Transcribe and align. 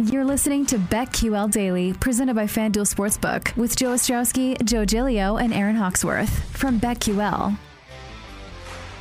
You're 0.00 0.24
listening 0.24 0.64
to 0.66 0.78
BetQL 0.78 1.50
Daily, 1.52 1.92
presented 1.92 2.34
by 2.34 2.44
FanDuel 2.44 2.88
Sportsbook, 2.88 3.54
with 3.54 3.76
Joe 3.76 3.88
Ostrowski, 3.88 4.56
Joe 4.64 4.86
Gilio, 4.86 5.38
and 5.38 5.52
Aaron 5.52 5.76
Hawksworth 5.76 6.42
from 6.56 6.80
BetQL. 6.80 7.58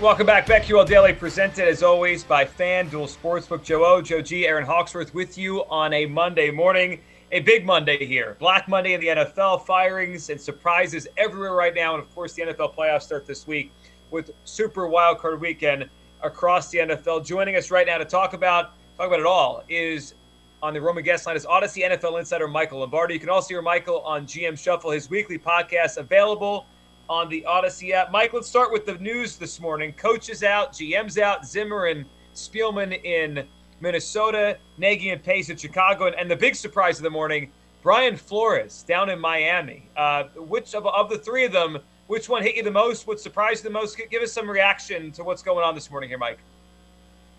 Welcome 0.02 0.26
back. 0.26 0.46
BetQL 0.46 0.86
Daily, 0.86 1.14
presented 1.14 1.70
as 1.70 1.84
always 1.84 2.26
by 2.26 2.44
FanDuel 2.44 3.16
Sportsbook. 3.18 3.64
Joe 3.64 3.86
O, 3.86 4.02
Joe 4.02 4.22
G, 4.22 4.46
Aaron 4.46 4.66
Hawksworth 4.66 5.14
with 5.14 5.38
you 5.38 5.64
on 5.70 5.94
a 5.94 6.06
Monday 6.06 6.52
morning. 6.52 7.00
A 7.32 7.40
big 7.40 7.66
Monday 7.66 8.06
here. 8.06 8.36
Black 8.38 8.68
Monday 8.68 8.92
in 8.92 9.00
the 9.00 9.08
NFL, 9.08 9.66
firings 9.66 10.30
and 10.30 10.42
surprises 10.42 11.08
everywhere 11.16 11.54
right 11.54 11.74
now. 11.74 11.94
And 11.94 12.04
of 12.04 12.14
course, 12.14 12.34
the 12.34 12.42
NFL 12.42 12.76
playoffs 12.76 13.04
start 13.04 13.26
this 13.26 13.48
week 13.48 13.72
with 14.12 14.32
Super 14.44 14.82
Wildcard 14.82 15.40
Weekend 15.40 15.90
across 16.22 16.70
the 16.72 16.80
NFL. 16.80 17.26
Joining 17.26 17.56
us 17.56 17.72
right 17.72 17.88
now 17.88 18.00
to 18.00 18.06
talk 18.06 18.34
about 18.34 18.72
talk 18.98 19.08
about 19.08 19.22
it 19.22 19.26
all 19.26 19.64
is 19.70 20.16
on 20.62 20.74
the 20.74 20.82
Roman 20.82 21.04
guest 21.04 21.26
line 21.26 21.38
is 21.38 21.46
Odyssey 21.46 21.82
NFL 21.82 22.20
insider 22.20 22.48
Michael 22.48 22.80
Lombardi. 22.80 23.14
You 23.14 23.20
can 23.20 23.30
also 23.30 23.50
hear 23.50 23.62
Michael 23.62 24.02
on 24.02 24.26
GM 24.26 24.62
Shuffle, 24.62 24.92
his 24.92 25.10
weekly 25.10 25.38
podcast 25.38 25.98
available 25.98 26.66
on 27.08 27.30
the 27.30 27.46
Odyssey 27.46 27.94
app. 27.94 28.12
Mike, 28.12 28.34
let's 28.34 28.48
start 28.48 28.72
with 28.72 28.86
the 28.86 28.96
news 28.96 29.38
this 29.38 29.60
morning. 29.60 29.94
Coaches 29.94 30.44
out, 30.44 30.74
GM's 30.74 31.18
out, 31.18 31.46
Zimmer 31.46 31.86
and 31.86 32.06
Spielman 32.36 33.04
in 33.04 33.48
Minnesota, 33.80 34.58
Nagy 34.78 35.12
and 35.12 35.24
Pace 35.24 35.50
in 35.50 35.58
Chicago, 35.58 36.08
and, 36.08 36.16
and 36.16 36.30
the 36.30 36.36
big 36.36 36.56
surprise 36.56 36.98
of 36.98 37.04
the 37.04 37.10
morning, 37.10 37.52
Brian 37.82 38.18
Flores 38.18 38.84
down 38.84 39.10
in 39.10 39.18
Miami. 39.18 39.90
Uh, 39.96 40.26
which 40.36 40.76
of, 40.76 40.86
of 40.86 41.10
the 41.10 41.18
three 41.18 41.46
of 41.46 41.54
them, 41.54 41.78
which 42.08 42.28
one 42.28 42.44
hit 42.44 42.56
you 42.56 42.64
the 42.64 42.72
most? 42.72 43.08
What 43.08 43.20
surprised 43.20 43.64
you 43.64 43.70
the 43.70 43.74
most? 43.74 44.00
Give 44.12 44.22
us 44.22 44.34
some 44.34 44.50
reaction 44.50 45.12
to 45.14 45.24
what's 45.24 45.42
going 45.42 45.64
on 45.64 45.74
this 45.74 45.90
morning 45.90 46.10
here, 46.10 46.18
Mike. 46.18 46.40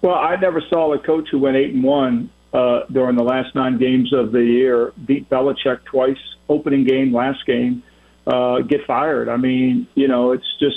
Well, 0.00 0.14
I 0.14 0.36
never 0.36 0.62
saw 0.70 0.94
a 0.94 0.98
coach 0.98 1.28
who 1.30 1.38
went 1.38 1.56
eight 1.56 1.74
and 1.74 1.84
one 1.84 2.30
uh, 2.52 2.80
during 2.92 3.16
the 3.16 3.22
last 3.22 3.54
nine 3.54 3.78
games 3.78 4.12
of 4.12 4.32
the 4.32 4.42
year, 4.42 4.92
beat 5.06 5.28
Belichick 5.30 5.84
twice, 5.84 6.18
opening 6.48 6.84
game, 6.84 7.14
last 7.14 7.44
game, 7.46 7.82
uh, 8.26 8.60
get 8.60 8.80
fired. 8.86 9.28
I 9.28 9.36
mean, 9.36 9.86
you 9.94 10.08
know, 10.08 10.32
it's 10.32 10.58
just 10.58 10.76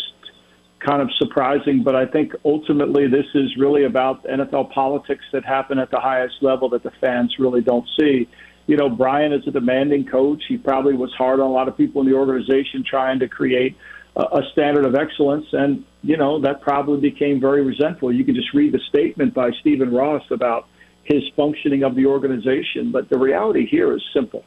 kind 0.79 1.01
of 1.01 1.09
surprising, 1.17 1.83
but 1.83 1.95
I 1.95 2.05
think 2.05 2.33
ultimately 2.43 3.07
this 3.07 3.25
is 3.33 3.55
really 3.57 3.85
about 3.85 4.23
NFL 4.25 4.71
politics 4.71 5.23
that 5.31 5.45
happen 5.45 5.79
at 5.79 5.89
the 5.89 5.99
highest 5.99 6.35
level 6.41 6.69
that 6.69 6.83
the 6.83 6.91
fans 7.01 7.35
really 7.39 7.61
don't 7.61 7.87
see. 7.99 8.27
You 8.67 8.77
know, 8.77 8.89
Brian 8.89 9.33
is 9.33 9.47
a 9.47 9.51
demanding 9.51 10.05
coach. 10.05 10.43
He 10.47 10.57
probably 10.57 10.93
was 10.93 11.11
hard 11.17 11.39
on 11.39 11.47
a 11.47 11.51
lot 11.51 11.67
of 11.67 11.75
people 11.75 12.01
in 12.01 12.07
the 12.07 12.15
organization 12.15 12.83
trying 12.87 13.19
to 13.19 13.27
create 13.27 13.75
a 14.15 14.41
standard 14.51 14.85
of 14.85 14.93
excellence, 14.93 15.47
and 15.53 15.83
you 16.03 16.17
know 16.17 16.39
that 16.41 16.61
probably 16.61 16.99
became 16.99 17.41
very 17.41 17.63
resentful. 17.63 18.13
You 18.13 18.23
can 18.23 18.35
just 18.35 18.53
read 18.53 18.71
the 18.71 18.79
statement 18.87 19.33
by 19.33 19.49
Stephen 19.59 19.91
Ross 19.91 20.21
about 20.29 20.67
his 21.03 21.23
functioning 21.35 21.83
of 21.83 21.95
the 21.95 22.05
organization. 22.05 22.91
But 22.91 23.09
the 23.09 23.17
reality 23.17 23.67
here 23.67 23.95
is 23.95 24.03
simple. 24.13 24.43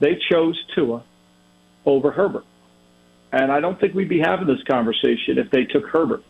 They 0.00 0.18
chose 0.30 0.58
Tua 0.74 1.02
over 1.84 2.10
Herbert. 2.10 2.44
And 3.32 3.52
I 3.52 3.60
don't 3.60 3.78
think 3.78 3.94
we'd 3.94 4.08
be 4.08 4.20
having 4.20 4.46
this 4.46 4.62
conversation 4.64 5.38
if 5.38 5.50
they 5.50 5.64
took 5.64 5.86
Herbert. 5.86 6.24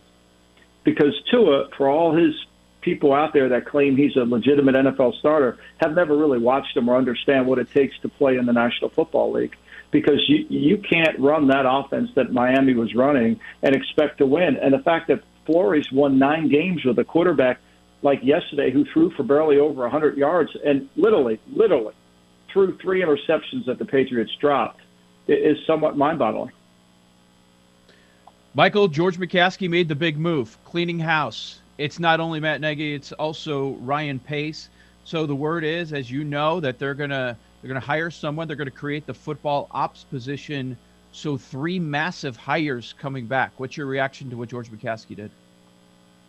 Because 0.84 1.14
Tua, 1.30 1.68
for 1.76 1.88
all 1.88 2.14
his 2.14 2.34
people 2.82 3.12
out 3.12 3.32
there 3.32 3.50
that 3.50 3.66
claim 3.66 3.96
he's 3.96 4.16
a 4.16 4.20
legitimate 4.20 4.74
NFL 4.74 5.18
starter, 5.18 5.58
have 5.78 5.94
never 5.94 6.16
really 6.16 6.38
watched 6.38 6.76
him 6.76 6.88
or 6.88 6.96
understand 6.96 7.46
what 7.46 7.58
it 7.58 7.70
takes 7.70 7.98
to 8.00 8.08
play 8.08 8.36
in 8.36 8.46
the 8.46 8.52
National 8.52 8.90
Football 8.90 9.32
League. 9.32 9.56
Because 9.90 10.22
you, 10.28 10.46
you 10.48 10.78
can't 10.78 11.18
run 11.18 11.48
that 11.48 11.64
offense 11.66 12.10
that 12.14 12.32
Miami 12.32 12.74
was 12.74 12.94
running 12.94 13.40
and 13.62 13.74
expect 13.74 14.18
to 14.18 14.26
win. 14.26 14.56
And 14.56 14.72
the 14.72 14.78
fact 14.78 15.08
that 15.08 15.22
Flores 15.46 15.90
won 15.90 16.18
nine 16.18 16.48
games 16.48 16.84
with 16.84 16.98
a 16.98 17.04
quarterback 17.04 17.58
like 18.02 18.20
yesterday 18.22 18.70
who 18.70 18.84
threw 18.92 19.10
for 19.10 19.22
barely 19.22 19.58
over 19.58 19.82
100 19.82 20.16
yards 20.16 20.50
and 20.64 20.88
literally, 20.96 21.38
literally 21.52 21.94
threw 22.52 22.76
three 22.78 23.02
interceptions 23.02 23.66
that 23.66 23.78
the 23.78 23.84
Patriots 23.84 24.34
dropped 24.40 24.80
is 25.28 25.58
somewhat 25.66 25.96
mind-boggling. 25.96 26.52
Michael 28.54 28.88
George 28.88 29.18
McCaskey 29.18 29.70
made 29.70 29.88
the 29.88 29.94
big 29.94 30.18
move, 30.18 30.58
cleaning 30.64 30.98
house. 30.98 31.60
It's 31.78 32.00
not 32.00 32.18
only 32.18 32.40
Matt 32.40 32.60
Nagy, 32.60 32.94
it's 32.94 33.12
also 33.12 33.70
Ryan 33.74 34.18
Pace. 34.18 34.68
So 35.04 35.24
the 35.24 35.34
word 35.34 35.62
is, 35.64 35.92
as 35.92 36.10
you 36.10 36.24
know, 36.24 36.60
that 36.60 36.78
they're 36.78 36.94
gonna 36.94 37.36
they're 37.62 37.68
gonna 37.68 37.80
hire 37.80 38.10
someone. 38.10 38.48
They're 38.48 38.56
gonna 38.56 38.70
create 38.70 39.06
the 39.06 39.14
football 39.14 39.68
ops 39.70 40.04
position. 40.04 40.76
So 41.12 41.36
three 41.36 41.78
massive 41.78 42.36
hires 42.36 42.94
coming 42.98 43.26
back. 43.26 43.52
What's 43.56 43.76
your 43.76 43.86
reaction 43.86 44.30
to 44.30 44.36
what 44.36 44.48
George 44.48 44.70
McCaskey 44.70 45.16
did? 45.16 45.30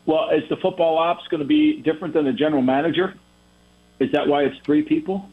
Well, 0.06 0.29
is 0.29 0.47
the 0.50 0.57
football 0.57 0.97
ops 0.97 1.28
going 1.29 1.41
to 1.41 1.47
be 1.47 1.81
different 1.81 2.13
than 2.13 2.25
the 2.25 2.34
general 2.34 2.62
manager? 2.62 3.13
Is 4.00 4.12
that 4.13 4.28
why 4.28 4.44
it's 4.44 4.57
three 4.66 4.81
people? 4.81 5.29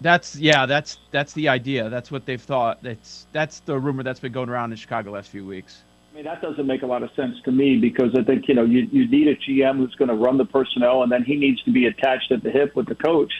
That's 0.00 0.36
yeah, 0.36 0.66
that's 0.66 0.98
that's 1.10 1.32
the 1.34 1.48
idea. 1.48 1.88
That's 1.90 2.10
what 2.10 2.24
they've 2.24 2.40
thought. 2.40 2.82
That's 2.82 3.26
that's 3.32 3.60
the 3.60 3.78
rumor 3.78 4.02
that's 4.02 4.20
been 4.20 4.32
going 4.32 4.48
around 4.48 4.72
in 4.72 4.78
Chicago 4.78 5.10
the 5.10 5.16
last 5.16 5.28
few 5.28 5.46
weeks. 5.46 5.82
I 6.10 6.16
mean, 6.16 6.24
that 6.24 6.42
doesn't 6.42 6.66
make 6.66 6.82
a 6.82 6.86
lot 6.86 7.02
of 7.02 7.10
sense 7.14 7.36
to 7.44 7.52
me 7.52 7.76
because 7.76 8.14
I 8.18 8.22
think 8.22 8.48
you 8.48 8.54
know 8.54 8.64
you 8.64 8.88
you 8.90 9.08
need 9.08 9.28
a 9.28 9.36
GM 9.36 9.76
who's 9.76 9.94
going 9.94 10.08
to 10.08 10.14
run 10.14 10.38
the 10.38 10.44
personnel, 10.44 11.02
and 11.02 11.12
then 11.12 11.22
he 11.22 11.36
needs 11.36 11.62
to 11.64 11.72
be 11.72 11.86
attached 11.86 12.32
at 12.32 12.42
the 12.42 12.50
hip 12.50 12.74
with 12.76 12.86
the 12.86 12.94
coach, 12.94 13.32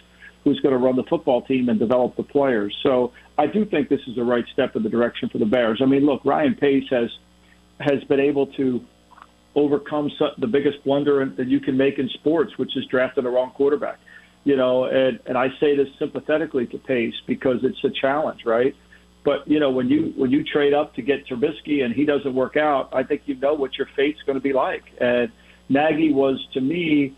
who's 0.44 0.60
going 0.60 0.72
to 0.72 0.78
run 0.78 0.96
the 0.96 1.04
football 1.04 1.42
team 1.42 1.68
and 1.68 1.78
develop 1.78 2.16
the 2.16 2.22
players. 2.22 2.76
So 2.82 3.12
I 3.38 3.46
do 3.46 3.64
think 3.64 3.88
this 3.88 4.00
is 4.06 4.16
the 4.16 4.24
right 4.24 4.44
step 4.52 4.76
in 4.76 4.82
the 4.82 4.90
direction 4.90 5.30
for 5.30 5.38
the 5.38 5.46
Bears. 5.46 5.80
I 5.82 5.86
mean, 5.86 6.04
look, 6.04 6.24
Ryan 6.24 6.54
Pace 6.54 6.88
has 6.90 7.10
has 7.80 8.04
been 8.04 8.20
able 8.20 8.46
to 8.48 8.84
overcome 9.54 10.10
the 10.38 10.46
biggest 10.46 10.82
blunder 10.84 11.24
that 11.36 11.48
you 11.48 11.60
can 11.60 11.76
make 11.76 11.98
in 11.98 12.08
sports, 12.10 12.56
which 12.56 12.76
is 12.76 12.84
drafting 12.86 13.24
the 13.24 13.30
wrong 13.30 13.50
quarterback. 13.52 13.98
You 14.44 14.56
know, 14.56 14.84
and, 14.84 15.20
and 15.26 15.36
I 15.36 15.48
say 15.60 15.76
this 15.76 15.88
sympathetically 15.98 16.66
to 16.68 16.78
Pace 16.78 17.14
because 17.26 17.58
it's 17.62 17.82
a 17.84 17.90
challenge, 17.90 18.44
right? 18.46 18.74
But 19.24 19.46
you 19.46 19.60
know, 19.60 19.70
when 19.70 19.88
you 19.88 20.14
when 20.16 20.30
you 20.30 20.44
trade 20.44 20.72
up 20.72 20.94
to 20.94 21.02
get 21.02 21.26
Trubisky 21.26 21.84
and 21.84 21.94
he 21.94 22.06
doesn't 22.06 22.34
work 22.34 22.56
out, 22.56 22.88
I 22.92 23.02
think 23.02 23.22
you 23.26 23.34
know 23.34 23.52
what 23.52 23.76
your 23.76 23.86
fate's 23.94 24.22
going 24.22 24.38
to 24.38 24.42
be 24.42 24.54
like. 24.54 24.84
And 24.98 25.30
Nagy 25.68 26.12
was 26.12 26.42
to 26.54 26.60
me, 26.62 27.14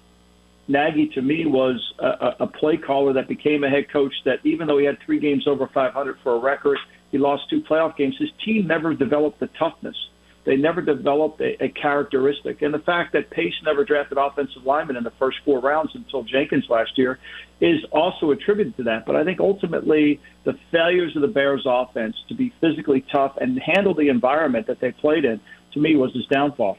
Nagy 0.66 1.10
to 1.14 1.22
me 1.22 1.47
was 1.47 1.76
a, 2.00 2.34
a 2.41 2.47
play 2.49 2.76
caller 2.76 3.12
that 3.12 3.28
became 3.28 3.62
a 3.62 3.70
head 3.70 3.88
coach. 3.93 4.12
That 4.25 4.41
even 4.43 4.66
though 4.66 4.78
he 4.78 4.84
had 4.84 4.99
three 5.06 5.20
games 5.20 5.47
over 5.47 5.69
500 5.72 6.16
for 6.25 6.34
a 6.34 6.41
record, 6.41 6.78
he 7.12 7.19
lost 7.19 7.49
two 7.49 7.62
playoff 7.62 7.97
games. 7.97 8.16
His 8.19 8.31
team 8.44 8.66
never 8.66 8.94
developed 8.94 9.38
the 9.38 9.49
toughness 9.59 9.97
they 10.44 10.56
never 10.56 10.80
developed 10.80 11.41
a, 11.41 11.62
a 11.62 11.69
characteristic. 11.69 12.62
And 12.62 12.75
the 12.75 12.80
fact 12.80 13.12
that 13.12 13.30
Pace 13.30 13.54
never 13.64 13.84
drafted 13.84 14.19
offensive 14.19 14.64
linemen 14.64 14.97
in 14.97 15.04
the 15.04 15.12
first 15.12 15.38
four 15.44 15.60
rounds 15.60 15.92
until 15.94 16.25
Jenkins 16.25 16.66
last 16.69 16.98
year 16.98 17.19
is 17.60 17.84
also 17.92 18.32
attributed 18.32 18.76
to 18.78 18.82
that. 18.84 19.06
But 19.06 19.14
I 19.14 19.25
think 19.25 19.38
ultimately 19.38 20.20
the 20.44 20.58
failures 20.72 21.14
of 21.14 21.22
the 21.22 21.28
Bears 21.28 21.62
offense 21.64 22.16
to 22.28 22.34
be 22.34 22.52
physically 22.60 23.04
tough 23.12 23.36
and 23.41 23.60
handle 23.60 23.94
the 23.94 24.08
environment 24.08 24.66
that 24.66 24.81
they 24.81 24.91
played 24.91 25.25
in, 25.25 25.41
to 25.75 25.81
me, 25.81 25.94
was 25.94 26.12
his 26.12 26.26
downfall. 26.26 26.76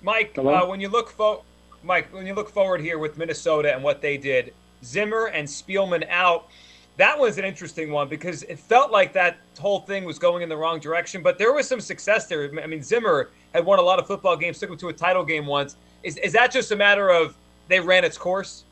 Mike, 0.00 0.38
uh, 0.38 0.64
when 0.64 0.80
you 0.80 0.88
look 0.88 1.10
fo- 1.10 1.42
Mike, 1.82 2.14
when 2.14 2.26
you 2.26 2.34
look 2.34 2.48
forward 2.48 2.80
here 2.80 2.98
with 2.98 3.18
Minnesota 3.18 3.74
and 3.74 3.82
what 3.82 4.00
they 4.00 4.16
did, 4.16 4.54
Zimmer 4.84 5.26
and 5.26 5.46
Spielman 5.46 6.08
out. 6.08 6.48
That 6.96 7.18
was 7.18 7.38
an 7.38 7.44
interesting 7.44 7.92
one 7.92 8.08
because 8.08 8.42
it 8.44 8.58
felt 8.58 8.90
like 8.90 9.12
that 9.12 9.36
whole 9.58 9.80
thing 9.80 10.04
was 10.04 10.18
going 10.18 10.42
in 10.42 10.48
the 10.48 10.56
wrong 10.56 10.80
direction, 10.80 11.22
but 11.22 11.38
there 11.38 11.52
was 11.52 11.68
some 11.68 11.80
success 11.80 12.26
there. 12.26 12.50
I 12.60 12.66
mean, 12.66 12.82
Zimmer 12.82 13.30
had 13.54 13.64
won 13.64 13.78
a 13.78 13.82
lot 13.82 13.98
of 13.98 14.06
football 14.06 14.36
games, 14.36 14.58
took 14.58 14.70
him 14.70 14.76
to 14.78 14.88
a 14.88 14.92
title 14.92 15.24
game 15.24 15.46
once. 15.46 15.76
Is, 16.02 16.16
is 16.16 16.32
that 16.32 16.50
just 16.50 16.72
a 16.72 16.76
matter 16.76 17.08
of 17.08 17.36
they 17.68 17.78
ran 17.78 18.04
its 18.04 18.18
course? 18.18 18.64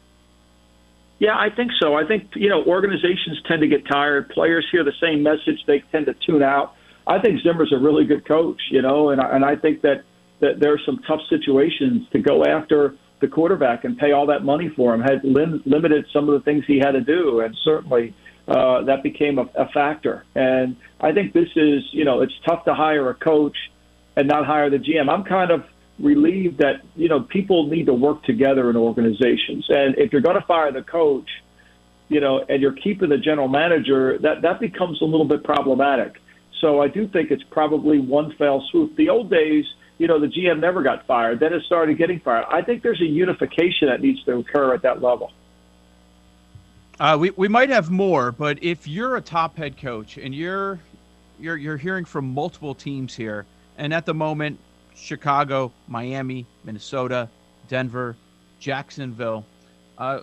Yeah, 1.18 1.38
I 1.38 1.50
think 1.50 1.70
so. 1.80 1.94
I 1.94 2.04
think, 2.04 2.30
you 2.34 2.48
know, 2.48 2.64
organizations 2.64 3.41
tend 3.47 3.62
to 3.62 3.68
get 3.68 3.86
tired. 3.86 4.28
Players 4.30 4.66
hear 4.70 4.84
the 4.84 4.92
same 5.00 5.22
message, 5.22 5.64
they 5.66 5.80
tend 5.92 6.06
to 6.06 6.14
tune 6.14 6.42
out. 6.42 6.74
I 7.06 7.20
think 7.20 7.41
Zimmer's 7.42 7.72
a 7.72 7.78
really 7.78 8.04
good 8.04 8.26
coach, 8.26 8.60
you 8.70 8.82
know, 8.82 9.10
and, 9.10 9.20
and 9.20 9.44
I 9.44 9.54
think 9.54 9.82
that, 9.82 10.02
that 10.41 10.59
there 10.59 10.72
are 10.72 10.80
some 10.84 10.98
tough 11.06 11.20
situations 11.30 12.09
to 12.10 12.18
go 12.18 12.44
after– 12.44 12.97
the 13.21 13.28
quarterback 13.28 13.84
and 13.84 13.97
pay 13.97 14.13
all 14.13 14.27
that 14.27 14.45
money 14.45 14.68
for 14.68 14.95
him 14.95 15.01
had 15.01 15.24
lim- 15.24 15.63
limited 15.65 16.07
some 16.13 16.28
of 16.28 16.34
the 16.34 16.41
things 16.41 16.65
he 16.66 16.78
had 16.78 16.92
to 16.92 17.01
do, 17.01 17.41
and 17.41 17.57
certainly 17.65 18.15
uh, 18.48 18.83
that 18.83 19.03
became 19.03 19.39
a, 19.39 19.48
a 19.54 19.68
factor. 19.68 20.24
And 20.34 20.77
I 21.01 21.13
think 21.13 21.33
this 21.33 21.48
is, 21.57 21.83
you 21.92 22.04
know, 22.04 22.21
it's 22.21 22.34
tough 22.47 22.65
to 22.66 22.74
hire 22.74 23.09
a 23.10 23.15
coach 23.15 23.57
and 24.16 24.28
not 24.28 24.47
hire 24.47 24.71
the 24.71 24.78
GM. 24.78 25.09
I'm 25.09 25.24
kind 25.24 25.51
of 25.51 25.65
relieved 25.98 26.59
that 26.59 26.83
you 26.95 27.09
know 27.09 27.21
people 27.21 27.68
need 27.68 27.86
to 27.86 27.95
work 27.95 28.22
together 28.24 28.68
in 28.71 28.77
organizations, 28.77 29.66
and 29.69 29.97
if 29.97 30.12
you're 30.12 30.22
going 30.22 30.39
to 30.39 30.47
fire 30.47 30.71
the 30.72 30.83
coach, 30.83 31.28
you 32.09 32.21
know, 32.21 32.45
and 32.48 32.60
you're 32.60 32.72
keeping 32.72 33.09
the 33.09 33.19
general 33.19 33.48
manager, 33.48 34.19
that 34.19 34.42
that 34.42 34.60
becomes 34.60 35.01
a 35.01 35.04
little 35.04 35.27
bit 35.27 35.42
problematic. 35.42 36.21
So 36.60 36.80
I 36.80 36.89
do 36.89 37.07
think 37.09 37.30
it's 37.30 37.42
probably 37.51 37.98
one 37.98 38.34
fell 38.36 38.66
swoop. 38.71 38.97
The 38.97 39.09
old 39.09 39.30
days 39.30 39.65
you 39.98 40.07
know, 40.07 40.21
the 40.21 40.27
GM 40.27 40.60
never 40.60 40.83
got 40.83 41.07
fired. 41.07 41.41
Then 41.41 41.53
it 41.53 41.63
started 41.65 41.97
getting 41.97 42.21
fired. 42.21 42.47
I 42.51 42.63
think 42.63 42.83
there's 42.83 43.01
a 43.01 43.07
unification 43.07 43.89
that 43.89 44.01
needs 44.01 44.22
to 44.25 44.39
occur 44.39 44.75
at 44.75 44.83
that 44.83 45.03
level. 45.03 45.33
Uh, 46.98 47.16
we, 47.19 47.31
we 47.31 47.48
might 47.48 47.69
have 47.69 47.91
more, 47.91 48.33
but 48.33 48.63
if 48.63 48.87
you're 48.89 49.16
a 49.16 49.21
top 49.21 49.57
head 49.57 49.77
coach 49.77 50.16
and 50.16 50.34
you're 50.34 50.78
you're 51.39 51.57
you're 51.57 51.77
hearing 51.77 52.04
from 52.04 52.33
multiple 52.33 52.75
teams 52.75 53.15
here, 53.15 53.45
And 53.77 53.93
at 53.93 54.07
the 54.07 54.15
moment, 54.15 54.59
Chicago, 54.95 55.72
Miami, 55.87 56.47
Minnesota, 56.65 57.28
Denver, 57.69 58.16
Jacksonville. 58.59 59.45
Uh, 59.98 60.21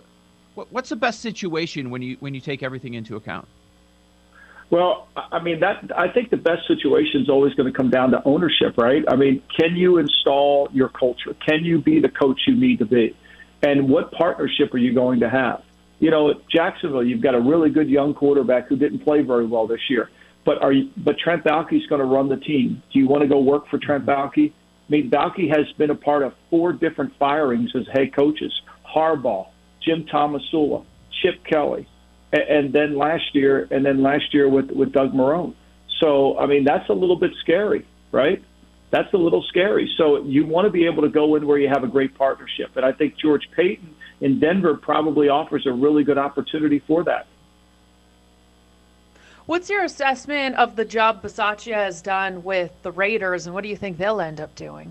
what, 0.54 0.72
what's 0.72 0.88
the 0.88 0.96
best 0.96 1.20
situation 1.20 1.90
when 1.90 2.02
you 2.02 2.16
when 2.20 2.34
you 2.34 2.40
take 2.40 2.62
everything 2.62 2.94
into 2.94 3.16
account? 3.16 3.46
Well, 4.74 5.06
I 5.14 5.40
mean 5.40 5.60
that 5.60 5.92
I 5.96 6.08
think 6.08 6.30
the 6.30 6.36
best 6.36 6.66
situation 6.66 7.20
is 7.20 7.30
always 7.30 7.54
going 7.54 7.72
to 7.72 7.76
come 7.76 7.90
down 7.90 8.10
to 8.10 8.20
ownership, 8.24 8.76
right? 8.76 9.04
I 9.06 9.14
mean, 9.14 9.40
can 9.56 9.76
you 9.76 9.98
install 9.98 10.68
your 10.72 10.88
culture? 10.88 11.32
Can 11.46 11.64
you 11.64 11.80
be 11.80 12.00
the 12.00 12.08
coach 12.08 12.40
you 12.48 12.56
need 12.56 12.80
to 12.80 12.84
be? 12.84 13.16
And 13.62 13.88
what 13.88 14.10
partnership 14.10 14.74
are 14.74 14.78
you 14.78 14.92
going 14.92 15.20
to 15.20 15.30
have? 15.30 15.62
You 16.00 16.10
know, 16.10 16.30
at 16.30 16.38
Jacksonville, 16.48 17.04
you've 17.04 17.22
got 17.22 17.36
a 17.36 17.40
really 17.40 17.70
good 17.70 17.88
young 17.88 18.14
quarterback 18.14 18.66
who 18.66 18.74
didn't 18.74 19.04
play 19.04 19.22
very 19.22 19.46
well 19.46 19.68
this 19.68 19.78
year. 19.88 20.10
But 20.44 20.60
are 20.60 20.72
you, 20.72 20.90
but 20.96 21.18
Trent 21.20 21.44
Baalke's 21.44 21.86
going 21.86 22.00
to 22.00 22.04
run 22.04 22.28
the 22.28 22.38
team. 22.38 22.82
Do 22.92 22.98
you 22.98 23.06
want 23.06 23.22
to 23.22 23.28
go 23.28 23.38
work 23.38 23.68
for 23.68 23.78
Trent 23.78 24.04
Baalke? 24.04 24.50
I 24.50 24.88
mean, 24.88 25.08
Baalke 25.08 25.56
has 25.56 25.70
been 25.78 25.90
a 25.90 25.94
part 25.94 26.24
of 26.24 26.34
four 26.50 26.72
different 26.72 27.12
firings 27.20 27.70
as 27.76 27.86
head 27.92 28.12
coaches: 28.12 28.52
Harbaugh, 28.92 29.46
Jim 29.84 30.04
Tomsula, 30.12 30.84
Chip 31.22 31.44
Kelly, 31.44 31.86
and, 32.34 32.42
and 32.42 32.72
then 32.72 32.98
last 32.98 33.34
year, 33.34 33.68
and 33.70 33.84
then 33.84 34.02
last 34.02 34.34
year 34.34 34.48
with 34.48 34.70
with 34.70 34.92
Doug 34.92 35.12
Marrone. 35.12 35.54
So, 36.00 36.38
I 36.38 36.46
mean, 36.46 36.64
that's 36.64 36.88
a 36.88 36.92
little 36.92 37.16
bit 37.16 37.30
scary, 37.40 37.86
right? 38.10 38.42
That's 38.90 39.12
a 39.14 39.16
little 39.16 39.42
scary. 39.48 39.90
So, 39.96 40.24
you 40.24 40.44
want 40.44 40.66
to 40.66 40.70
be 40.70 40.86
able 40.86 41.02
to 41.02 41.08
go 41.08 41.36
in 41.36 41.46
where 41.46 41.58
you 41.58 41.68
have 41.68 41.84
a 41.84 41.88
great 41.88 42.16
partnership, 42.16 42.76
and 42.76 42.84
I 42.84 42.92
think 42.92 43.16
George 43.16 43.48
Paton 43.56 43.94
in 44.20 44.40
Denver 44.40 44.74
probably 44.74 45.28
offers 45.28 45.66
a 45.66 45.72
really 45.72 46.04
good 46.04 46.18
opportunity 46.18 46.80
for 46.86 47.04
that. 47.04 47.26
What's 49.46 49.68
your 49.68 49.84
assessment 49.84 50.56
of 50.56 50.74
the 50.74 50.86
job 50.86 51.22
Bisaccia 51.22 51.74
has 51.74 52.00
done 52.00 52.42
with 52.42 52.72
the 52.82 52.90
Raiders, 52.90 53.46
and 53.46 53.54
what 53.54 53.62
do 53.62 53.68
you 53.68 53.76
think 53.76 53.98
they'll 53.98 54.20
end 54.20 54.40
up 54.40 54.54
doing? 54.54 54.90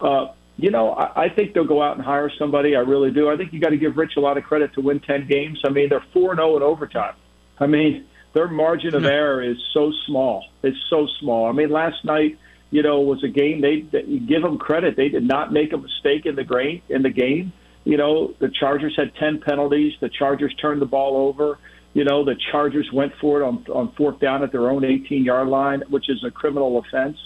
Uh, 0.00 0.28
you 0.62 0.70
know, 0.70 0.92
I, 0.92 1.24
I 1.24 1.28
think 1.28 1.54
they'll 1.54 1.66
go 1.66 1.82
out 1.82 1.96
and 1.96 2.04
hire 2.04 2.30
somebody. 2.38 2.76
I 2.76 2.80
really 2.80 3.10
do. 3.10 3.30
I 3.30 3.36
think 3.36 3.52
you 3.52 3.60
got 3.60 3.70
to 3.70 3.76
give 3.76 3.96
Rich 3.96 4.12
a 4.16 4.20
lot 4.20 4.36
of 4.36 4.44
credit 4.44 4.74
to 4.74 4.80
win 4.80 5.00
10 5.00 5.26
games. 5.28 5.60
I 5.64 5.70
mean, 5.70 5.88
they're 5.88 6.04
4 6.12 6.36
0 6.36 6.56
in 6.56 6.62
overtime. 6.62 7.14
I 7.58 7.66
mean, 7.66 8.06
their 8.34 8.48
margin 8.48 8.94
of 8.94 9.04
error 9.04 9.42
is 9.42 9.56
so 9.74 9.92
small. 10.06 10.44
It's 10.62 10.78
so 10.88 11.06
small. 11.20 11.48
I 11.48 11.52
mean, 11.52 11.70
last 11.70 12.04
night, 12.04 12.38
you 12.70 12.82
know, 12.82 13.00
was 13.00 13.22
a 13.24 13.28
game 13.28 13.60
they, 13.60 13.80
they 13.80 14.02
give 14.02 14.42
them 14.42 14.58
credit. 14.58 14.96
They 14.96 15.08
did 15.08 15.24
not 15.24 15.52
make 15.52 15.72
a 15.72 15.76
mistake 15.76 16.26
in 16.26 16.36
the 16.36 16.44
grain 16.44 16.82
in 16.88 17.02
the 17.02 17.10
game. 17.10 17.52
You 17.84 17.96
know, 17.96 18.34
the 18.38 18.48
Chargers 18.48 18.94
had 18.96 19.14
10 19.16 19.40
penalties. 19.40 19.94
The 20.00 20.08
Chargers 20.10 20.54
turned 20.60 20.80
the 20.80 20.86
ball 20.86 21.16
over. 21.16 21.58
You 21.92 22.04
know, 22.04 22.24
the 22.24 22.36
Chargers 22.52 22.88
went 22.92 23.12
for 23.20 23.40
it 23.40 23.44
on, 23.44 23.64
on 23.72 23.92
fourth 23.96 24.20
down 24.20 24.44
at 24.44 24.52
their 24.52 24.70
own 24.70 24.84
18 24.84 25.24
yard 25.24 25.48
line, 25.48 25.82
which 25.88 26.08
is 26.08 26.22
a 26.24 26.30
criminal 26.30 26.78
offense, 26.78 27.18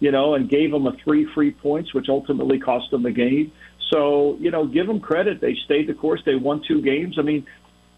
you 0.00 0.10
know, 0.10 0.34
and 0.34 0.48
gave 0.48 0.72
them 0.72 0.86
a 0.86 0.92
three 1.04 1.26
free 1.34 1.52
points, 1.52 1.94
which 1.94 2.08
ultimately 2.08 2.58
cost 2.58 2.90
them 2.90 3.02
the 3.02 3.10
game. 3.12 3.52
So, 3.92 4.36
you 4.40 4.50
know, 4.50 4.66
give 4.66 4.86
them 4.86 5.00
credit. 5.00 5.40
They 5.40 5.56
stayed 5.64 5.88
the 5.88 5.94
course. 5.94 6.22
They 6.24 6.34
won 6.34 6.62
two 6.66 6.80
games. 6.80 7.16
I 7.18 7.22
mean, 7.22 7.46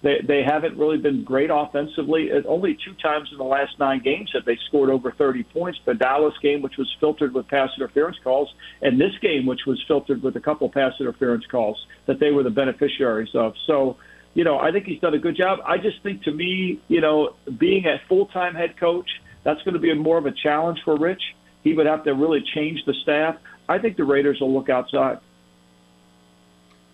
they, 0.02 0.20
they 0.26 0.42
haven't 0.42 0.76
really 0.76 0.98
been 0.98 1.22
great 1.22 1.50
offensively. 1.52 2.30
Only 2.46 2.76
two 2.84 2.94
times 2.94 3.28
in 3.30 3.38
the 3.38 3.44
last 3.44 3.78
nine 3.78 4.02
games 4.02 4.30
have 4.34 4.44
they 4.44 4.58
scored 4.68 4.90
over 4.90 5.12
30 5.12 5.44
points. 5.44 5.78
The 5.84 5.94
Dallas 5.94 6.34
game, 6.42 6.60
which 6.60 6.76
was 6.76 6.92
filtered 6.98 7.32
with 7.32 7.46
pass 7.46 7.70
interference 7.76 8.16
calls, 8.24 8.52
and 8.80 9.00
this 9.00 9.12
game, 9.20 9.46
which 9.46 9.60
was 9.66 9.82
filtered 9.86 10.22
with 10.22 10.34
a 10.34 10.40
couple 10.40 10.68
pass 10.68 10.92
interference 10.98 11.46
calls 11.46 11.86
that 12.06 12.18
they 12.18 12.32
were 12.32 12.42
the 12.42 12.50
beneficiaries 12.50 13.34
of. 13.34 13.54
So, 13.66 13.96
you 14.34 14.42
know, 14.42 14.58
I 14.58 14.72
think 14.72 14.86
he's 14.86 15.00
done 15.00 15.14
a 15.14 15.18
good 15.18 15.36
job. 15.36 15.60
I 15.64 15.78
just 15.78 16.02
think 16.02 16.24
to 16.24 16.32
me, 16.32 16.80
you 16.88 17.00
know, 17.00 17.36
being 17.58 17.86
a 17.86 18.00
full 18.08 18.26
time 18.26 18.54
head 18.54 18.78
coach, 18.80 19.08
that's 19.44 19.62
going 19.62 19.74
to 19.74 19.80
be 19.80 19.94
more 19.94 20.18
of 20.18 20.26
a 20.26 20.32
challenge 20.32 20.80
for 20.84 20.96
Rich. 20.96 21.22
He 21.62 21.74
would 21.74 21.86
have 21.86 22.04
to 22.04 22.14
really 22.14 22.42
change 22.54 22.84
the 22.84 22.94
staff. 23.02 23.36
I 23.68 23.78
think 23.78 23.96
the 23.96 24.04
Raiders 24.04 24.40
will 24.40 24.52
look 24.52 24.68
outside. 24.68 25.18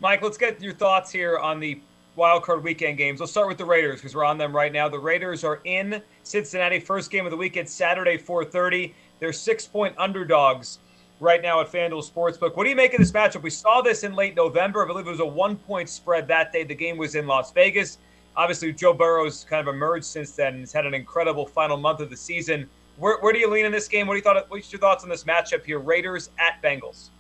Mike, 0.01 0.23
let's 0.23 0.39
get 0.39 0.61
your 0.61 0.75
thoughts 0.75 1.11
here 1.11 1.39
on 1.39 1.59
the 1.59 1.81
wild 2.15 2.43
card 2.43 2.63
weekend 2.63 2.99
games. 2.99 3.21
Let's 3.21 3.33
start 3.33 3.49
with 3.49 3.59
the 3.59 3.65
Raiders 3.65 3.97
because 4.01 4.15
we're 4.15 4.25
on 4.25 4.39
them 4.39 4.55
right 4.55 4.73
now. 4.73 4.89
The 4.89 4.99
Raiders 4.99 5.43
are 5.45 5.61
in 5.65 6.03
Cincinnati, 6.23 6.79
first 6.81 7.11
game 7.11 7.25
of 7.25 7.31
the 7.31 7.37
weekend, 7.37 7.69
Saturday, 7.69 8.19
4:30. 8.19 8.95
They're 9.19 9.33
six-point 9.33 9.95
underdogs 9.99 10.79
right 11.21 11.43
now 11.43 11.61
at 11.61 11.73
FanDuel 11.73 12.09
Sportsbook. 12.09 12.57
What 12.57 12.65
do 12.65 12.71
you 12.71 12.77
make 12.77 12.93
of 12.93 12.99
this 13.01 13.11
matchup? 13.11 13.43
We 13.43 13.51
saw 13.51 13.81
this 13.81 14.05
in 14.05 14.15
late 14.15 14.37
November. 14.37 14.85
I 14.85 14.87
believe 14.87 15.07
it 15.07 15.11
was 15.11 15.21
a 15.21 15.27
one-point 15.27 15.89
spread 15.89 16.29
that 16.29 16.53
day. 16.53 16.63
The 16.63 16.75
game 16.75 16.97
was 16.97 17.17
in 17.17 17.27
Las 17.27 17.51
Vegas. 17.53 17.99
Obviously, 18.37 18.73
Joe 18.73 18.93
Burrow's 18.93 19.45
kind 19.49 19.67
of 19.67 19.75
emerged 19.75 20.05
since 20.05 20.31
then 20.33 20.55
and 20.55 20.61
has 20.61 20.73
had 20.73 20.87
an 20.87 20.95
incredible 20.95 21.45
final 21.45 21.77
month 21.77 21.99
of 21.99 22.11
the 22.11 22.17
season. 22.17 22.71
Where, 22.99 23.19
where 23.21 23.33
do 23.33 23.39
you 23.39 23.49
lean 23.49 23.65
in 23.65 23.73
this 23.73 23.89
game? 23.89 24.07
What 24.07 24.15
do 24.15 24.19
you 24.19 24.23
thought? 24.23 24.51
What's 24.51 24.73
your 24.73 24.81
thoughts 24.81 25.05
on 25.05 25.11
this 25.11 25.25
matchup 25.25 25.65
here? 25.65 25.79
Raiders 25.79 26.31
at 26.39 26.61
Bengals. 26.63 27.11